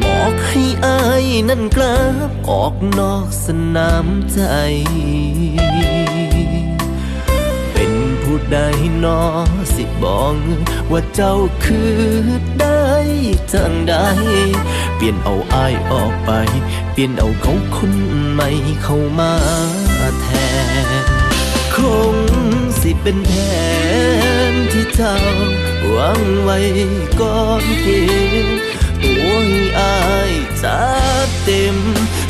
[0.03, 4.41] บอกให้อายนั่นกลับออกนอกสนามใจ
[8.37, 8.61] ผู้ใด
[9.05, 9.23] นอ
[9.77, 10.37] สิบอก
[10.91, 11.99] ว่าเจ้าคือ
[12.61, 12.89] ได้
[13.53, 13.95] จังใด
[14.97, 16.31] เปลี่ยนเอาอายออกไป
[16.93, 17.95] เปลี่ยนเอาเขาคน
[18.33, 18.49] ใหม่
[18.83, 19.35] เข้ามา
[20.23, 20.29] แท
[21.03, 21.05] น
[21.75, 21.77] ค
[22.15, 22.17] ง
[22.81, 23.33] สิเป็นแผ
[24.51, 25.17] นที่เจ้า
[25.89, 26.59] หวังไว้
[27.21, 27.89] ก่อนเก
[28.45, 28.47] ม
[29.03, 29.99] ตัวให้อา
[30.31, 30.83] ยจั
[31.27, 31.77] ดเต็ม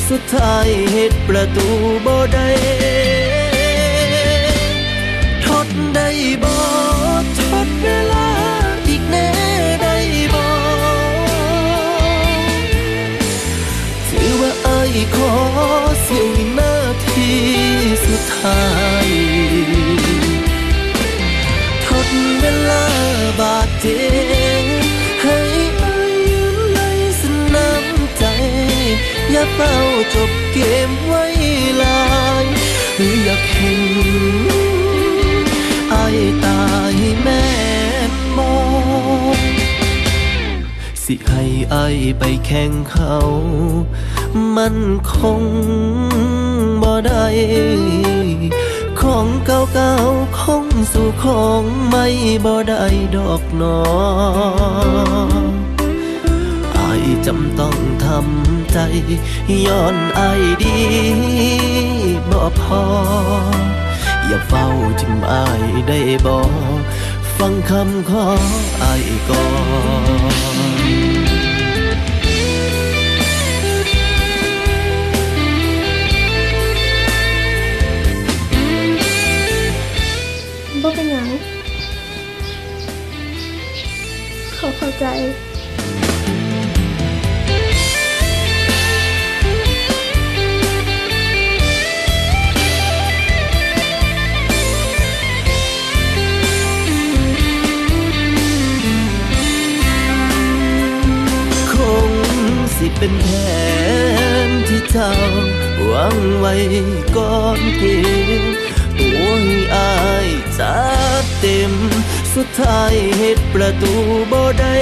[0.09, 1.69] สุดท้ายเหตุประตู
[2.07, 3.24] บ่ได้ทด
[5.95, 6.09] ได้
[6.43, 6.55] บ่
[7.39, 8.29] ทดเวลา
[8.89, 9.29] อีกแน่
[9.83, 9.97] ได้
[10.35, 10.45] บ่
[14.09, 15.35] ถือว่าอายขอ
[16.03, 16.75] เสียวินา
[17.07, 17.33] ที
[18.07, 18.65] สุดท้า
[19.07, 19.09] ย
[21.87, 22.09] ทด
[22.41, 22.87] เวลา
[23.41, 24.05] บาดเจ็
[24.63, 24.65] บ
[25.23, 25.39] ให้
[25.83, 26.81] อายยืนใน
[27.21, 27.23] ส
[27.55, 27.87] นาม
[28.19, 28.25] ใจ
[29.31, 29.77] อย่าเป้า
[30.15, 31.25] จบเกมไว้
[31.83, 32.05] ลา
[32.43, 32.45] ย
[32.97, 34.74] หรืออยากเห็น
[36.45, 36.63] ตา
[36.95, 37.45] ยแม่
[38.11, 38.57] นมอ
[39.37, 39.39] ง
[41.05, 43.17] สิให้อายไปแข่งเขา
[44.57, 44.77] มัน
[45.13, 45.43] คง
[46.83, 47.27] บ่ได้
[49.01, 52.07] ของเก่าๆคงสู่ของไม่
[52.45, 52.85] บ่ได้
[53.17, 53.81] ดอกหนอ
[56.77, 58.79] อายจำต้องทำใจ
[59.67, 60.79] ย้อนอายดี
[62.31, 62.85] บ่พอ
[64.29, 64.67] อย่าเฝ้า
[65.01, 66.37] จิ้มอายได้บ่
[67.39, 68.27] ฟังคำขอ
[68.83, 69.45] อายก่อ
[70.43, 70.95] น
[80.83, 81.29] บ่เป็นหยัง
[84.55, 85.07] เขาเข้าใจ
[103.05, 103.29] เป็นแผ
[104.49, 105.13] นที่เจ้า
[105.91, 106.55] วังไว้
[107.17, 107.85] ก่อนเก
[108.41, 108.43] ม
[108.99, 109.95] ตัวให้อา
[110.27, 110.29] ย
[110.59, 110.79] จั
[111.23, 111.73] ดเต็ม
[112.35, 113.95] สุดท้ายเหตุประตู
[114.33, 114.75] บ่ได้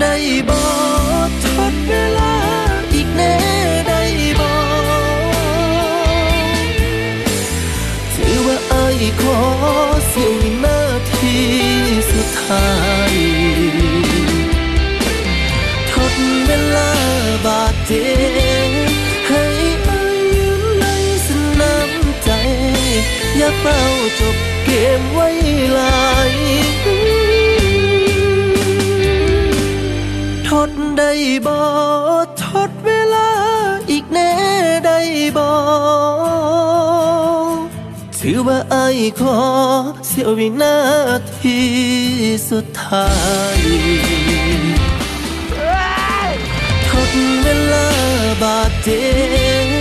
[0.00, 0.14] ได้
[0.48, 0.60] บ่
[1.44, 2.34] ทดเวลา
[2.94, 3.36] อีกแน่
[3.88, 4.02] ได้
[4.40, 4.50] บ่
[8.14, 9.40] ถือว่าไอ้ายขอ
[10.12, 10.80] สียววินา
[11.12, 11.36] ที
[12.10, 12.68] สุดท้า
[13.12, 13.43] ย
[23.44, 23.80] อย่าเฝ้า
[24.20, 25.28] จบเกมไว้
[25.74, 26.32] หลาย
[30.48, 31.10] ทดได้
[31.46, 31.56] บ่
[32.44, 33.30] ทดเวลา
[33.90, 34.32] อีกแน่
[34.84, 34.98] ได้
[35.36, 35.48] บ่
[38.18, 38.86] ถือว่าไอ้
[39.20, 39.38] ขอ
[40.06, 40.78] เสียววินา
[41.40, 41.58] ที
[42.50, 43.10] สุดท้า
[43.56, 43.58] ย
[46.88, 47.10] ทด
[47.42, 47.88] เวลา
[48.42, 49.02] บาดเจ็
[49.72, 49.73] บ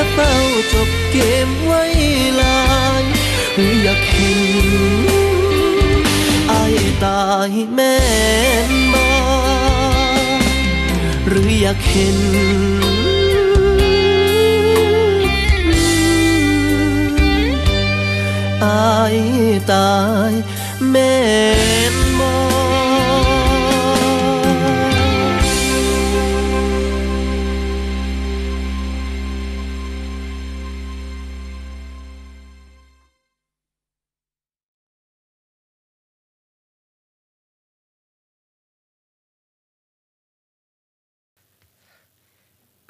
[0.00, 0.34] อย่าเฝ้า
[0.72, 1.82] จบเกมไว้
[2.40, 2.62] ลา
[3.02, 3.04] ย
[3.54, 4.40] หรืออยากเห็น
[6.48, 6.64] ไอ้
[7.04, 7.98] ตายแม่
[8.70, 9.06] นบ่
[11.26, 12.18] หรืออยากเห็น
[18.64, 19.18] อาย
[19.72, 19.94] ตา
[20.30, 20.32] ย
[20.90, 21.14] แม่
[21.92, 22.49] นบ่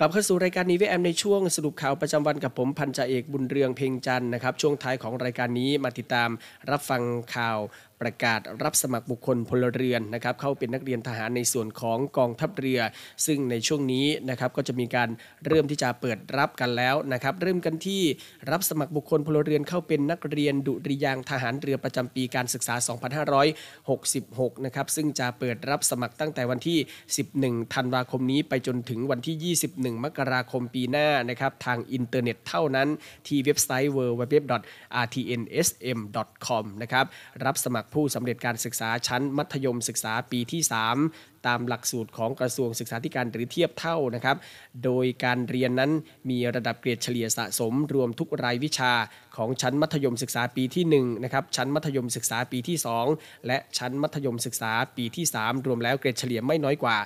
[0.03, 6.31] กลับเข้าสู่รายการนี้วแอมในช่วงสรุปข่าวประจำวันกับผมพันจ่าเอกบุญเรืองเพ่งจันนะครับช่วงท้ายของรายการนี้มาติดตาม
[6.71, 7.03] รับฟัง
[7.37, 7.59] ข่าว
[8.03, 12.81] ประกาศรับสมัครบุคคลพลเรือนนะครับเข้าเป็นนักเรียนทหารในส่วนของกองทัพเรือ
[13.27, 15.09] ซึ่งในช่วงนี้นะครับก็จะมีการ
[15.47, 18.03] เริ่มที่จะเปิดรับกันแล้วนะครับเริ่มกันที่
[18.51, 22.75] รับสมัครบุคคลพลเรือนเข้าเป็นนักเรียนดุริยางทหารเรือประจำปีการศึกษา
[23.91, 26.79] 2566 นะครับซึ่งจะเปิดรับสมัครตั้งแต่วันที่
[27.27, 32.89] 11 ธันวาคมนี้ไปจนถึงวันที่ 21 มกราคมปีหน้านะครับทางอินเทอร์เน็ตเท่านั้น
[33.27, 37.05] ที่เว็บไซต์ www.rtnsm.com นะครับ
[37.47, 40.61] รับสมัครผู้สำเร็จการศึกษาชั้นมัธยมศึกษาปีที่
[41.05, 44.37] 3 ตามหลักสูตรของกระทรวงศึกษาธิการหรือเทียบเท่านะครับ
[44.85, 45.91] โดยการเรียนนั้น
[46.31, 48.93] มีระดับเกรดเฉลี่ยสะสมรวมทุกรายวิชา
[49.37, 52.77] ของชั้นมัธยมศึกษาปีที่1นะครับชั้นมัธยมศึกษาปีที่
[53.13, 56.97] 2 และชั้นมัธยมศึกษาปีที่ 3 รวมแล้วเกรดเฉลี่ยไม่น้อยกว่า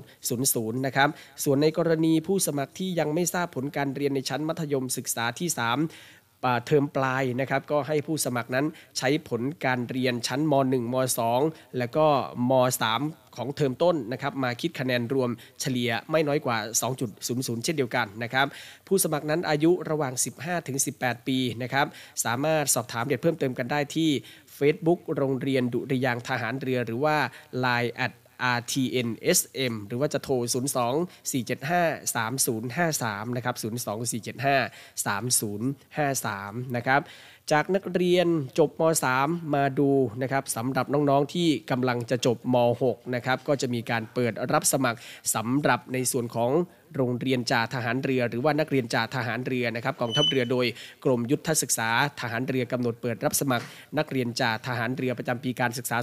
[0.00, 1.08] 2.00 นะครับ
[1.44, 6.19] ส่วนในกรณีผู้สมัครที่ยังไม่ทราบผลการเรียนในชั้นมัธยมศึกษาที่ 3
[6.66, 8.66] เทอมปลายนะครับก็ให้ผู้สมัครนั้น
[8.98, 10.94] ใช้ผลการเรียนชั้นม .1 ม
[11.36, 12.06] .2 แล้วก็
[12.50, 12.52] ม
[12.92, 15.30] .3 ของเทอมต้นนะครับมาคิดคะแนนรวม
[15.60, 16.58] เฉลี่ยไม่น้อยกว่า
[17.08, 18.46] 2.00 เช่นเดียวกันนะครับ
[18.86, 20.14] ผู้สมัครนั้นอายุระหว่าง
[20.70, 21.86] 15-18 ปีนะครับ
[22.24, 24.10] สามารถสอบถามเด็ดเพิ่มเติมกันได้ที่
[24.58, 27.16] Facebook โรงเรียนดุริยางทหารเรือหรือว่า
[27.64, 28.12] Line at
[28.56, 30.34] RTNSM หรือว่าจะโทร
[30.82, 33.64] 02 475 3053 นะครับ 02
[34.10, 34.54] 475
[35.06, 37.00] 3053 นะครับ
[37.52, 38.26] จากนักเรียน
[38.58, 38.82] จบม
[39.18, 39.90] .3 มาดู
[40.22, 44.98] นะครับสำหรับน้องๆที่กำลังจะจบม .6 นะครับก็จะมีการเปิดรับสมัคร
[45.34, 46.50] สำหรับในส่วนของ
[46.96, 50.66] โรงเรียนจ่าทหารเรือ หรือว่านักเรียนจ่าทหารเรือนะครับกองทัพเรือโดย
[51.04, 51.88] กรมยุทธศึกษา
[52.20, 53.64] ทหารเรือกำหนดเปิดรับสมัคร
[53.98, 55.96] นักเรียนจ่าทหารเรือประจำปีการศึกษา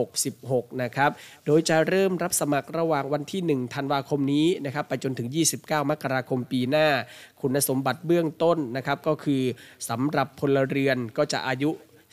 [0.00, 1.10] 2566 นะครับ
[1.46, 5.28] โดยจะเริ่มรับสมัครระหว่างวันที่ 1 ธันวาคมนี้นะครับไปจนถึง
[5.60, 6.88] 29 มกราคมปีหน้า
[7.40, 9.42] คุณสมบัติเบื้องต้นนะครับก็คือ
[9.88, 11.70] สำหรับพลเรือนก็จะอายุ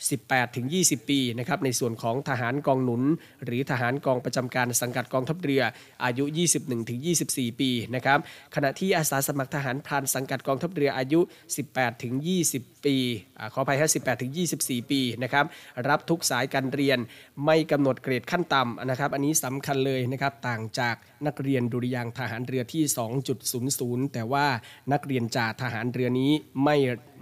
[0.08, 3.02] 18 ถึง 20 ปีนะครับในส่วนของทหารกองหนุน
[3.44, 5.62] หรือทหารกองประจำการสังกัดกองทัพเรือ
[6.04, 6.24] อายุ
[6.56, 6.98] 21 ถึง
[7.30, 8.18] 24 ปีนะครับ
[8.54, 11.20] ขณะที่อาสาสมัครทหารพรานสังกัดกองทัพเรืออายุ
[11.60, 12.14] 18 ถึง
[12.50, 12.96] 20 ปี
[13.38, 15.44] อาขออภัยฮะ18 ถึง 24 ปีนะครับ
[15.88, 16.98] รับทุกสายการเรียน
[17.44, 20.96] ไม่กำหนดเกรดขั้นต่ำนะครับ อันนี้สำคัญเลยนะครับต่างจาก
[21.26, 22.84] นักเรียนดุริยางทหารเรือที่
[23.28, 24.46] 2.00 แต่ว่า
[24.92, 26.32] นักเรียนจ่าทหารเรือนี้
[26.64, 26.76] ไม่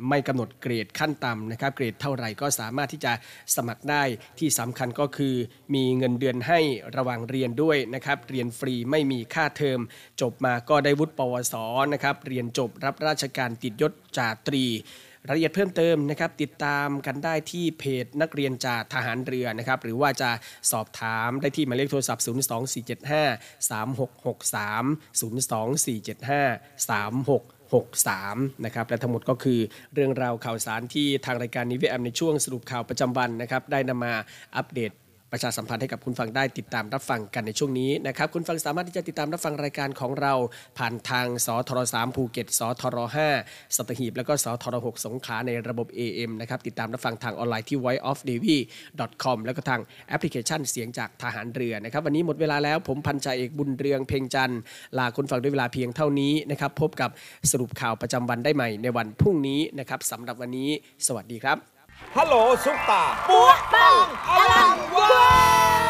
[0.09, 3.12] ไม่กำหนดเกรดขั้นต่ำนะครับ เกรดเท่าไหร่ก็สามารถที่จะ
[3.57, 4.03] สมัครได้
[4.38, 5.34] ที่สำคัญก็คือ
[5.74, 6.61] มีเงินเดือนให้
[6.96, 9.80] ระหว่างเรียนด้วยนะครับ เรียนฟรีไม่มีค่าเทอม
[10.20, 11.55] จบมาก็ได้วุฒิปวส
[11.92, 14.64] นะครับเรียนจบรับราชการติดยศจ่าตรี
[15.27, 20.31] รายละเอียดเพิ่มเติมนะครับติดตามกันได้ที่เพจนักเรียนจ่าทหารเรือนะครับหรือว่าจะ
[20.73, 24.85] สอบถามได้ที่หมายเลขโทรศัพท์ 02475 3663
[25.21, 29.61] 02475 3663นะครับและทั้งหมดก็คือ
[29.95, 34.14] เรื่องราวข่าวสารที่ทางรายการ Navy AM ในช่วงสรุปข่าวประจำวันนะครับได้นำมา
[34.57, 34.93] อัปเดต
[35.33, 40.35] ประชาสัมพันธ์ให้กับคุณผู้ฟังได้ติดตามรับฟังกันในช่วงนี้นะครับ คุณผู้ฟังสามารถที่จะติดตามรับฟังรายการของเรา
[40.79, 42.99] ผ่านทางสทร3ภูเก็ตสทร
[43.39, 54.55] 5สัตหีบ แล้วก็สทร6สงขลาในระบบ AM นะครับติดตามรับฟังทางออนไลน์ที่ voiceofnavy.com แล้วก็ทางแอปพลิเคชันเสียงจากทหารเรือนะครับ วันนี้หมดเวลาแล้วผมพันจ่าเอกบุญเรืองเพ็งจันทร์
[54.99, 57.11] ลาคุณฟังด้วยเวลาเพียงเท่านี้นะครับพบกับ
[57.51, 60.70] สรุปข่าวประจำวันได้ใหม่ในวันพรุ่งนี้นะครับสำหรับวันนี้
[61.07, 61.78] สวัสดีครับ
[62.16, 62.34] ฮัลโหล
[62.64, 63.94] ซุปตาปัวปัง
[64.30, 65.12] อลังวา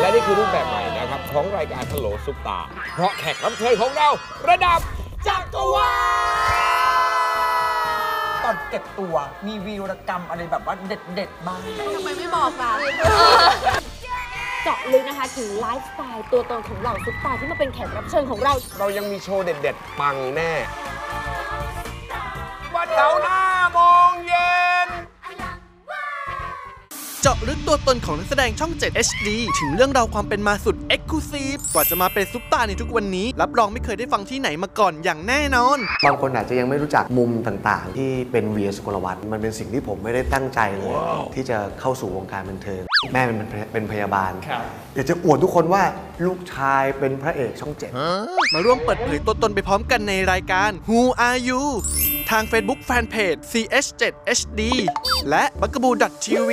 [0.01, 2.59] และนี่คือรูปแบบใหม่นะครับ ของรายการฮัลโหลซุปตา
[2.95, 4.09] เพราะแขกรับเชิญของเรา
[4.49, 4.81] ระดับ
[5.27, 5.93] จักรวา
[8.33, 11.61] ลตอนเก็บตัวมีวีรกรรมอะไรแบบว่าเด็ดๆบ้าง
[11.95, 12.73] ทำไมไม่บอกล่ะ
[14.65, 20.53] เจาะลึกนะคะถึงไลฟ์สไตล์ตัวตนของเหล่าซุปตาที่มาเป็นแขกรับเชิญของเรา เรายังมีโชว์เด็ดๆปังแน่
[22.75, 23.41] วันเสาร์หน้า
[23.73, 23.79] โม
[24.11, 24.89] งเย็น
[27.23, 29.29] เจาะลึกตัวตนของนักแสดงช่อง 7 HD
[29.61, 40.95] ถึงเรื่องราวความเป็นมาสุด e x c l u s i v e กว่าจะมาเป็นซุปตาในทุกวันนี้ รับรองไม่เคยได้ฟังที่ไหนมาก่อนอย่างแน่นอน บางคนอาจจะยังไม่รู้จักมุมต่างๆ ที่เป็นเวียสุกลวัฒน์มันเป็นสิ่งที่ผมไม่ได้ตั้งใจเลย
[41.35, 43.37] ที่จะเข้าสู่วงการบันเทิงแม่เป็น
[43.73, 44.33] เป็นพยาบาล
[44.95, 45.83] อยากจะอวดทุกคนว่า
[46.27, 47.91] ลูกชายเป็นพระเอกช่องเจ็ด
[48.55, 51.63] มาร่วมเปิดเผยตัวตนไปพร้อมกันในรายการ Who Are You
[52.31, 54.61] ทาง Facebook Fanpage CH7HD
[55.29, 55.93] และ b u g a b o o
[56.25, 56.53] TV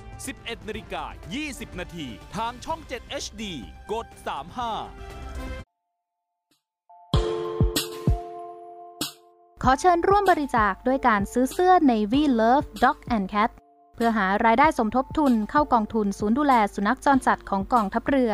[0.29, 1.03] 11นาฬิกา
[1.43, 3.43] 20 นาทีทางช่อง 7 HD
[3.91, 4.25] กด 35
[9.63, 13.49] ขอเชิญร่วมบริจาคด้วยการซื้อเสื้อ Navy Love Dog and Cat
[13.95, 18.33] เพื่อหารายได้สมทบทุนเข้ากองทุนศูนย์ดูแลสุนัขจรจัดของกองทัพเรือ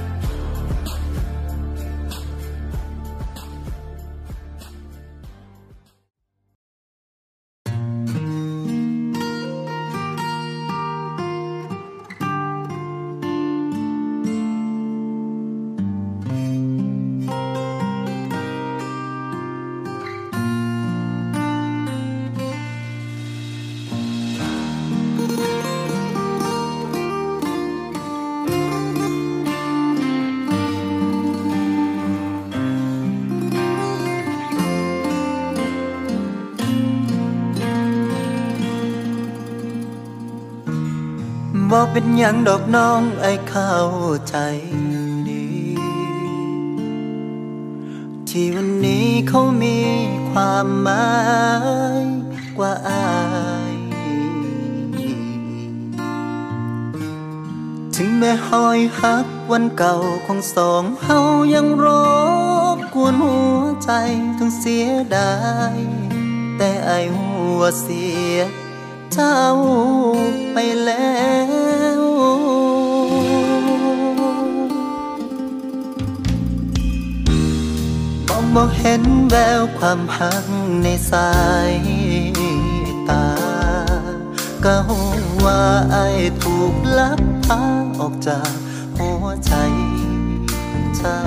[41.71, 43.75] บ่เป็นยังดอกน้องไอ้เข้า
[44.29, 44.35] ใจ
[45.29, 45.45] ดี
[48.29, 49.77] ที่วันนี้เขามี
[50.29, 51.09] ความหมา
[52.03, 52.05] ย
[52.57, 53.09] กว่าอา
[53.73, 53.75] ย
[57.95, 59.95] ถึงแม้หอยหักวันเก่า
[60.25, 61.19] ของสองเฮา
[61.53, 61.85] ยังร
[62.75, 63.91] บกวนหัวใจ
[64.37, 65.33] ทั้งเสียดา
[65.75, 65.77] ย
[66.57, 68.05] แต่ไอ้หัวเสี
[68.35, 68.37] ย
[69.13, 69.41] เจ้า
[70.53, 71.21] ไปแล้
[71.99, 72.01] ว
[78.27, 80.45] มองบอกเห็นแววความหัก
[80.81, 81.31] ในสา
[81.71, 81.75] ย
[83.09, 83.27] ตา
[84.65, 84.77] ก็
[85.45, 86.07] ว่าไอ้
[86.41, 87.61] ถูกลักพา
[87.99, 88.51] ออกจาก
[88.97, 89.53] หัวใจ
[90.97, 91.21] เจ้า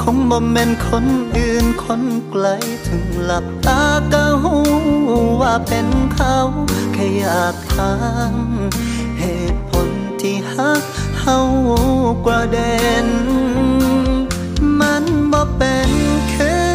[0.00, 1.06] คงบ่แม่นคน
[1.36, 3.82] อื่นคนไกลึงหลับตา
[4.12, 4.56] ก็หู
[5.40, 6.36] ว่าเป็นเขา
[6.92, 7.94] แค่อยากถา
[8.32, 8.34] ม
[9.18, 9.88] เหตุผล
[10.20, 10.82] ที่ฮัก
[11.20, 11.38] เฮา
[12.24, 13.08] กระเด็น
[14.80, 15.90] มันบ่เป็น
[16.34, 16.68] คือ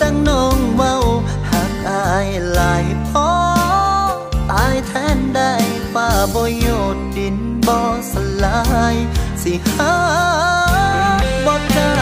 [0.00, 0.96] จังน้องเว้า
[1.50, 3.30] หักอายหลายพอ
[4.50, 5.52] ตายแทนได้
[5.92, 7.36] ฝ้าบ่โยดดิน
[7.66, 7.78] บ่
[8.12, 8.60] สลา
[8.94, 8.96] ย
[9.42, 9.96] สิฮั
[11.22, 11.92] กบ่ได้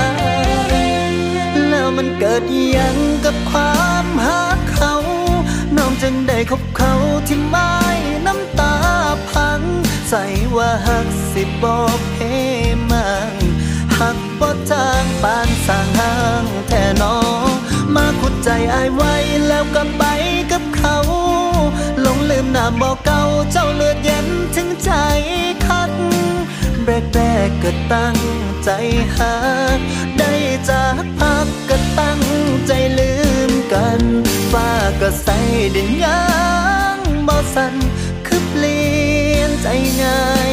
[1.68, 2.42] แล้วมันเกิด
[2.76, 3.35] ยังกับ
[6.08, 6.94] จึงได้คบเขา
[7.28, 7.74] ที่ไม้
[8.26, 8.74] น้ำตา
[9.30, 9.60] พัง
[10.08, 10.24] ใส่
[10.56, 11.76] ว่าหักสิบ่
[12.12, 12.16] เพ
[12.90, 13.32] มัง
[13.98, 17.16] หักบ่จางปานสางห้างแท่นอ
[17.94, 19.14] มาขุดใจอายไว้
[19.48, 20.04] แล้วก็ไป
[20.52, 20.98] กับเขา
[22.00, 24.92] หลงลืมน้ำบ่เก่าเจ้าเลือดเย็นถึงใจ
[25.66, 25.92] คัก
[26.84, 28.16] แรกแรกก็ตั้ง
[28.64, 28.70] ใจ
[29.16, 29.34] หา
[30.18, 30.32] ได้
[30.68, 32.20] จากพักก็ตั้ง
[32.68, 33.15] ใจลืม
[33.76, 34.04] กัน
[34.52, 34.70] ฟ้า
[35.00, 35.38] ก็ใส่
[35.74, 36.22] ดินยา
[36.96, 36.98] ง
[37.28, 37.74] บ่สัน
[38.26, 38.86] คือเปลี่
[39.36, 39.68] ยนใจ
[40.02, 40.50] ง่าย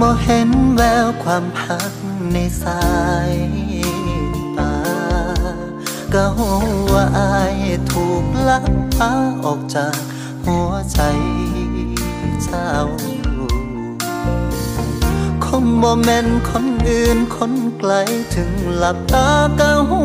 [0.00, 1.92] บ่เห็นแววความพัก
[2.32, 2.82] ในสา
[3.32, 3.34] ย
[4.58, 4.76] ตา
[6.12, 6.50] ก็หั
[6.92, 7.56] วาอาย
[7.90, 9.12] ถูกลักพา
[9.44, 9.96] ออกจาก
[10.44, 11.00] หัวใจ
[12.44, 12.70] เจ้า
[15.44, 17.92] คงบ่แม่นคนอื่นคนไกล
[18.34, 19.28] ถึงหลับตา
[19.60, 20.02] ก็หู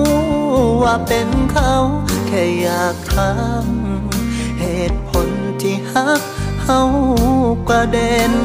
[0.83, 1.73] ว่าเป็นเขา
[2.27, 3.33] แค่อยากถา
[3.65, 3.67] ม
[4.59, 5.27] เหตุผล
[5.61, 6.21] ที่ฮัก
[6.63, 6.81] เฮา
[7.67, 8.35] กว่าเด่น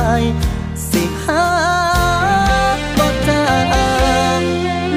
[0.00, 0.22] าย
[0.90, 1.46] สิหา
[2.98, 3.46] บ่จา
[4.40, 4.42] ง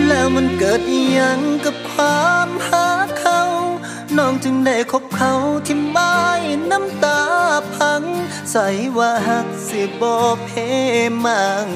[0.07, 2.87] แล้วมันเกิดอีหยังกับความหา
[3.19, 3.41] เขา
[4.17, 5.33] น้องจึงได้คบเขา
[5.65, 6.17] ที่ไม้
[6.71, 7.21] น้ำตา
[7.75, 8.03] พัง
[8.51, 8.67] ใส่
[8.97, 10.15] ว่าหักสิบ่
[10.45, 10.49] เพ
[11.25, 11.67] มัง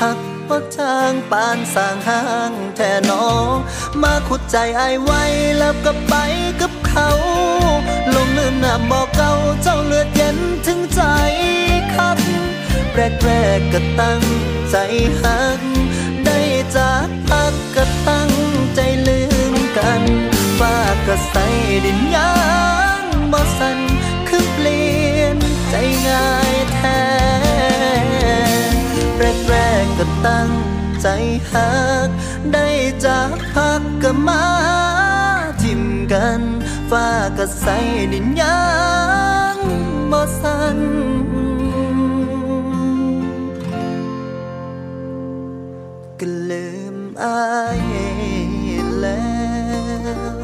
[0.00, 3.54] หักบ่จางปานสร้างห้างแท่น้อง
[4.02, 5.22] มาขุดใจไอไว้
[5.58, 6.14] แล้วก็ไป
[6.60, 7.10] กับเขา
[8.14, 9.32] ลงลืมน้ำบอกเก่า
[9.62, 11.02] เจ้าเลือดเย็นถึงใจ
[13.02, 14.22] แรกแรกๆก็ตั้ง
[14.70, 14.76] ใจ
[15.22, 15.60] หัก
[16.24, 16.38] ได้
[16.76, 18.30] จากพักก็ตั้ง
[18.74, 19.20] ใจลื
[19.52, 20.02] มกัน
[20.58, 20.76] ฟ้า
[21.06, 21.46] ก็ใส่
[21.84, 22.34] ดินยา
[23.00, 23.78] งบ่สัน
[24.28, 25.36] คือเปลี่ยน
[25.70, 25.74] ใจ
[26.08, 27.02] ง่ายแท้
[29.18, 30.50] แรกแรกๆก็ตั้ง
[31.02, 31.08] ใจ
[31.52, 31.72] หั
[32.06, 32.08] ก
[32.52, 32.66] ได้
[33.04, 34.46] จากพักก็มา
[35.62, 35.82] ทิม
[36.12, 36.42] กัน
[36.90, 37.76] ฟ้าก็ใส่
[38.12, 38.62] ดินยา
[39.54, 39.56] ง
[40.10, 40.78] บ่สัน
[46.22, 47.38] ก็ลืมอา
[47.80, 47.82] ย
[49.00, 49.22] แล้
[50.26, 50.40] ว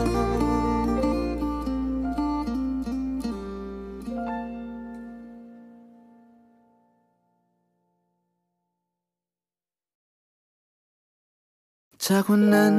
[12.06, 12.76] จากวันนั้น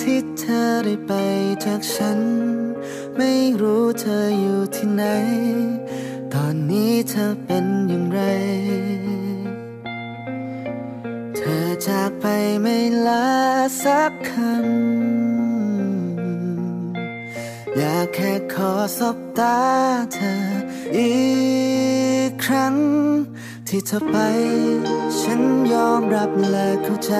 [0.00, 1.12] ที่เธอได้ไป
[1.64, 2.20] จากฉัน
[3.16, 3.30] ไม่
[3.60, 5.04] รู้เธออยู่ที่ไหน
[6.34, 8.20] ตอนนี้เธอเป็นอย่างไร
[11.36, 12.26] เธอจากไป
[12.62, 12.76] ไม่
[13.06, 13.28] ลา
[13.84, 14.66] สักคำ
[17.76, 19.58] อยากแค่ขอสบตา
[20.12, 20.36] เธอ
[20.96, 21.14] อี
[22.28, 22.74] กครั้ง
[23.68, 24.16] ที่เธอไป
[25.20, 25.40] ฉัน
[25.72, 27.14] ยอมรับและเข้าใจ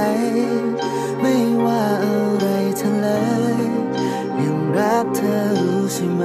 [1.21, 2.47] ไม่ว่าอะไร
[2.79, 3.09] เธอเล
[3.57, 3.59] ย
[4.43, 6.23] ยังรักเธอรู้ใช่ไหม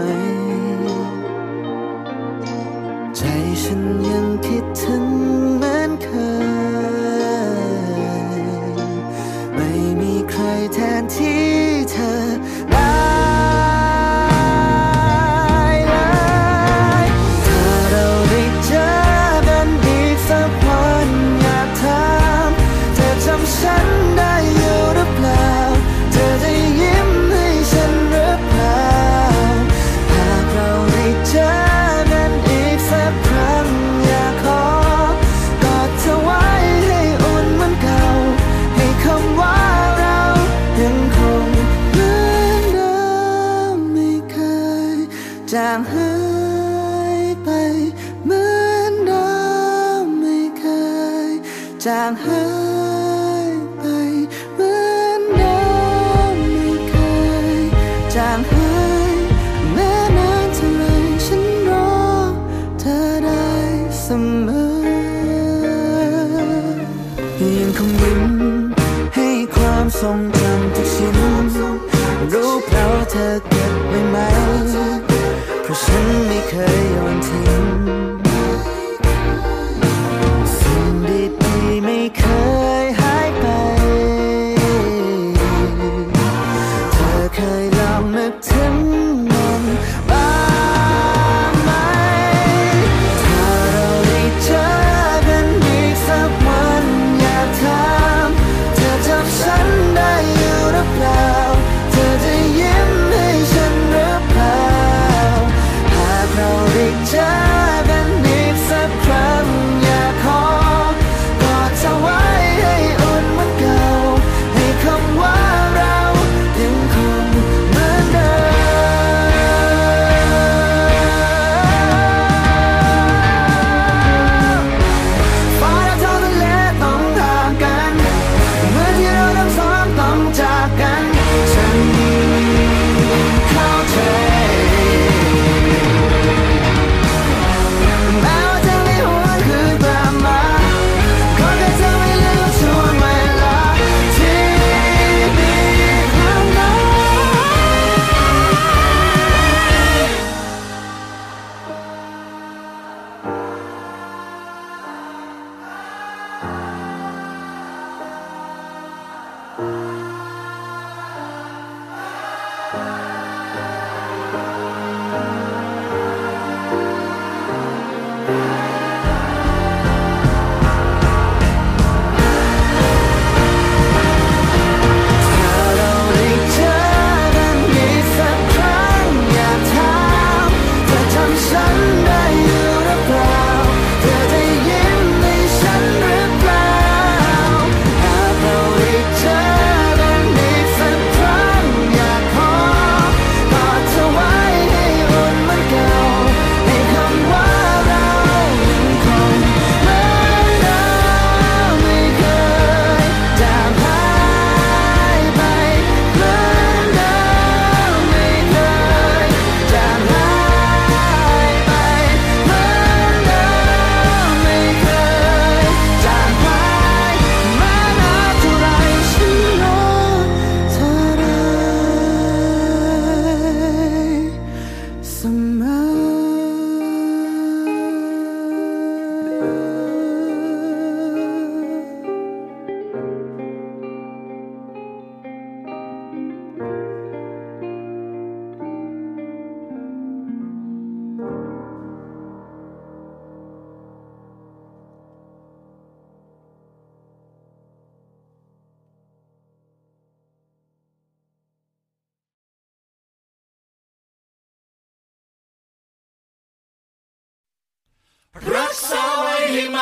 [3.18, 3.22] ใจ
[3.64, 5.21] ฉันยังคิดถึง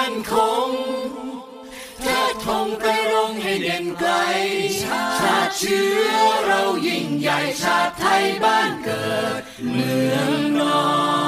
[0.09, 0.33] ่นค
[0.67, 0.69] ง
[2.01, 4.11] เธอทงกระรงให้เด่นไกล
[4.83, 9.41] ชาติเชื้อเรายิ่งใหญ่ชาติไทยบ้านเกิด
[9.71, 10.81] เมืองนอ
[11.17, 11.18] น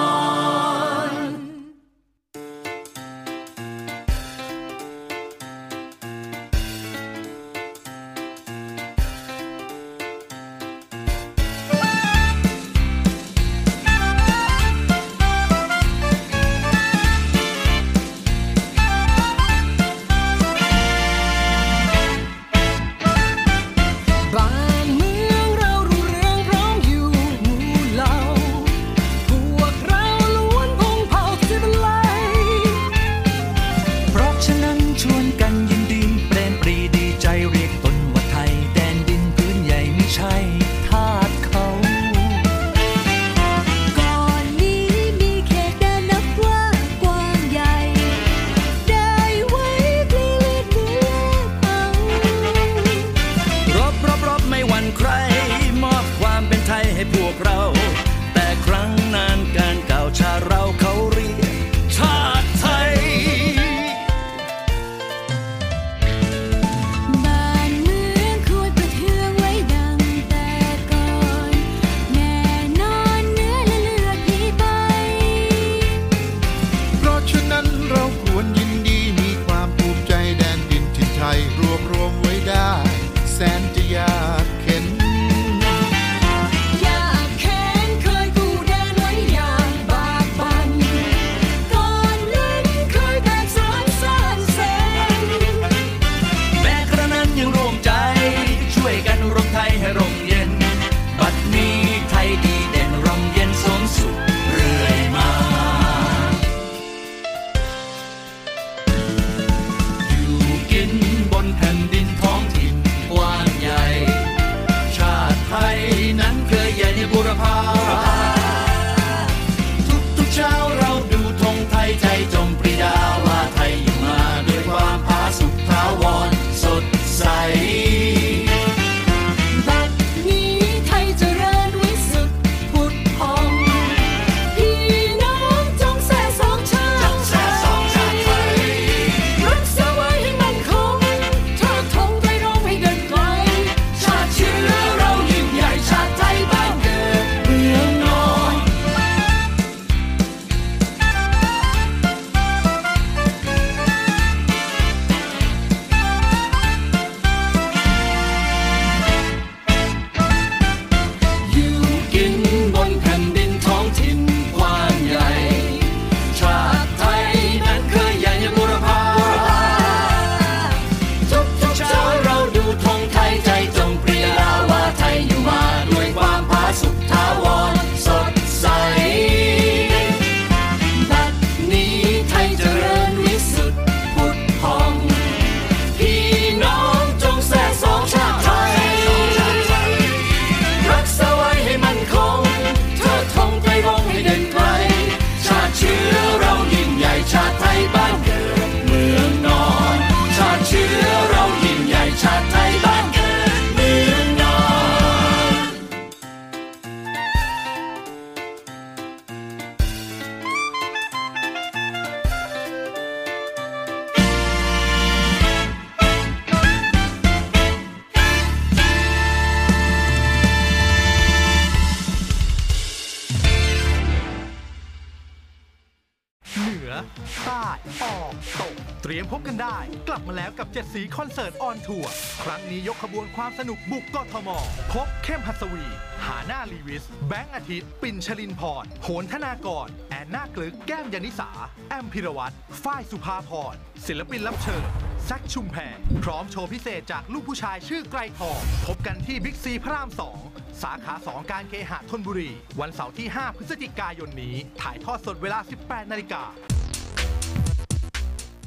[233.35, 234.49] ความสนุกบุกกทม
[234.93, 235.85] พบเข้มหัสวี
[236.25, 241.49] หาหน้าลีวิส แบงค์อาทิตย์ ปิ่นชลินพรโหนธนากร แอนนากลึก แก้มยานิสา
[241.89, 243.75] แอมพิรวัตรฝ้ายสุภาพร
[244.07, 244.83] ศิลปินรับเชิญ
[245.25, 250.09] แซคชุมแพรพร้อมโชว์พิเศษจากลูกผู้ชายชื่อไกรทอง พบกันที่บิ๊กซีพระราม
[250.45, 256.43] 2สาขา 2 การเคหะธนบุรี วันเสาร์ที่ 5 พฤศจิกายนนี้ ถ่ายทอดสดเวลา 18 นาฬิกา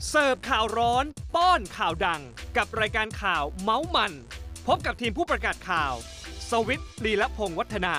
[0.08, 1.04] เสิร์ฟข่าวร้อน
[1.34, 2.22] ป้อนข่าวดัง
[2.56, 4.12] กับรายการข่าวเมาส์มัน
[4.68, 5.94] พบกับทีมผู้ประกาศข่าว
[6.50, 7.96] สวิตลีละพงษ์วัฒนา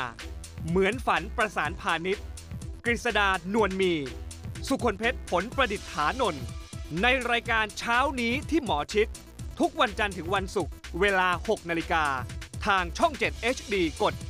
[0.67, 2.25] เหมือนฝันประสานพาณิชย์
[2.85, 3.93] กฤษดานวลมี
[4.67, 6.43] สุคนเพชรผลประดิษฐานนท์
[7.01, 9.07] ในรายการเช้านี้ที่หมอชิด
[9.59, 12.05] ทุกวันจันทร์ถึงวันศุกร์เวลา 6 นาฬิกา
[12.65, 14.23] ทางช่อง 7 HD กด 35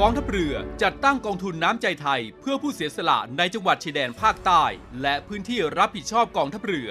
[0.00, 4.64] กองทัพเรือจัดตั้งกองทุนน้ำใจไทย เพื่อผู้เสียสละในจังหวัดชายแดนภาคใต้
[5.02, 6.90] และพื้นที่รับผิดชอบกองทัพเรือ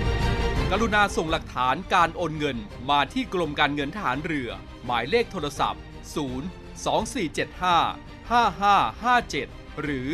[0.73, 2.57] กรุณาส่งหลักฐานการโอนเงิน
[2.89, 4.49] มาที่กรมการเงินทหารเรือ
[4.85, 5.81] หมายเลขโทรศัพท์
[6.15, 6.21] 0
[7.01, 10.07] 2475 5557 หรือ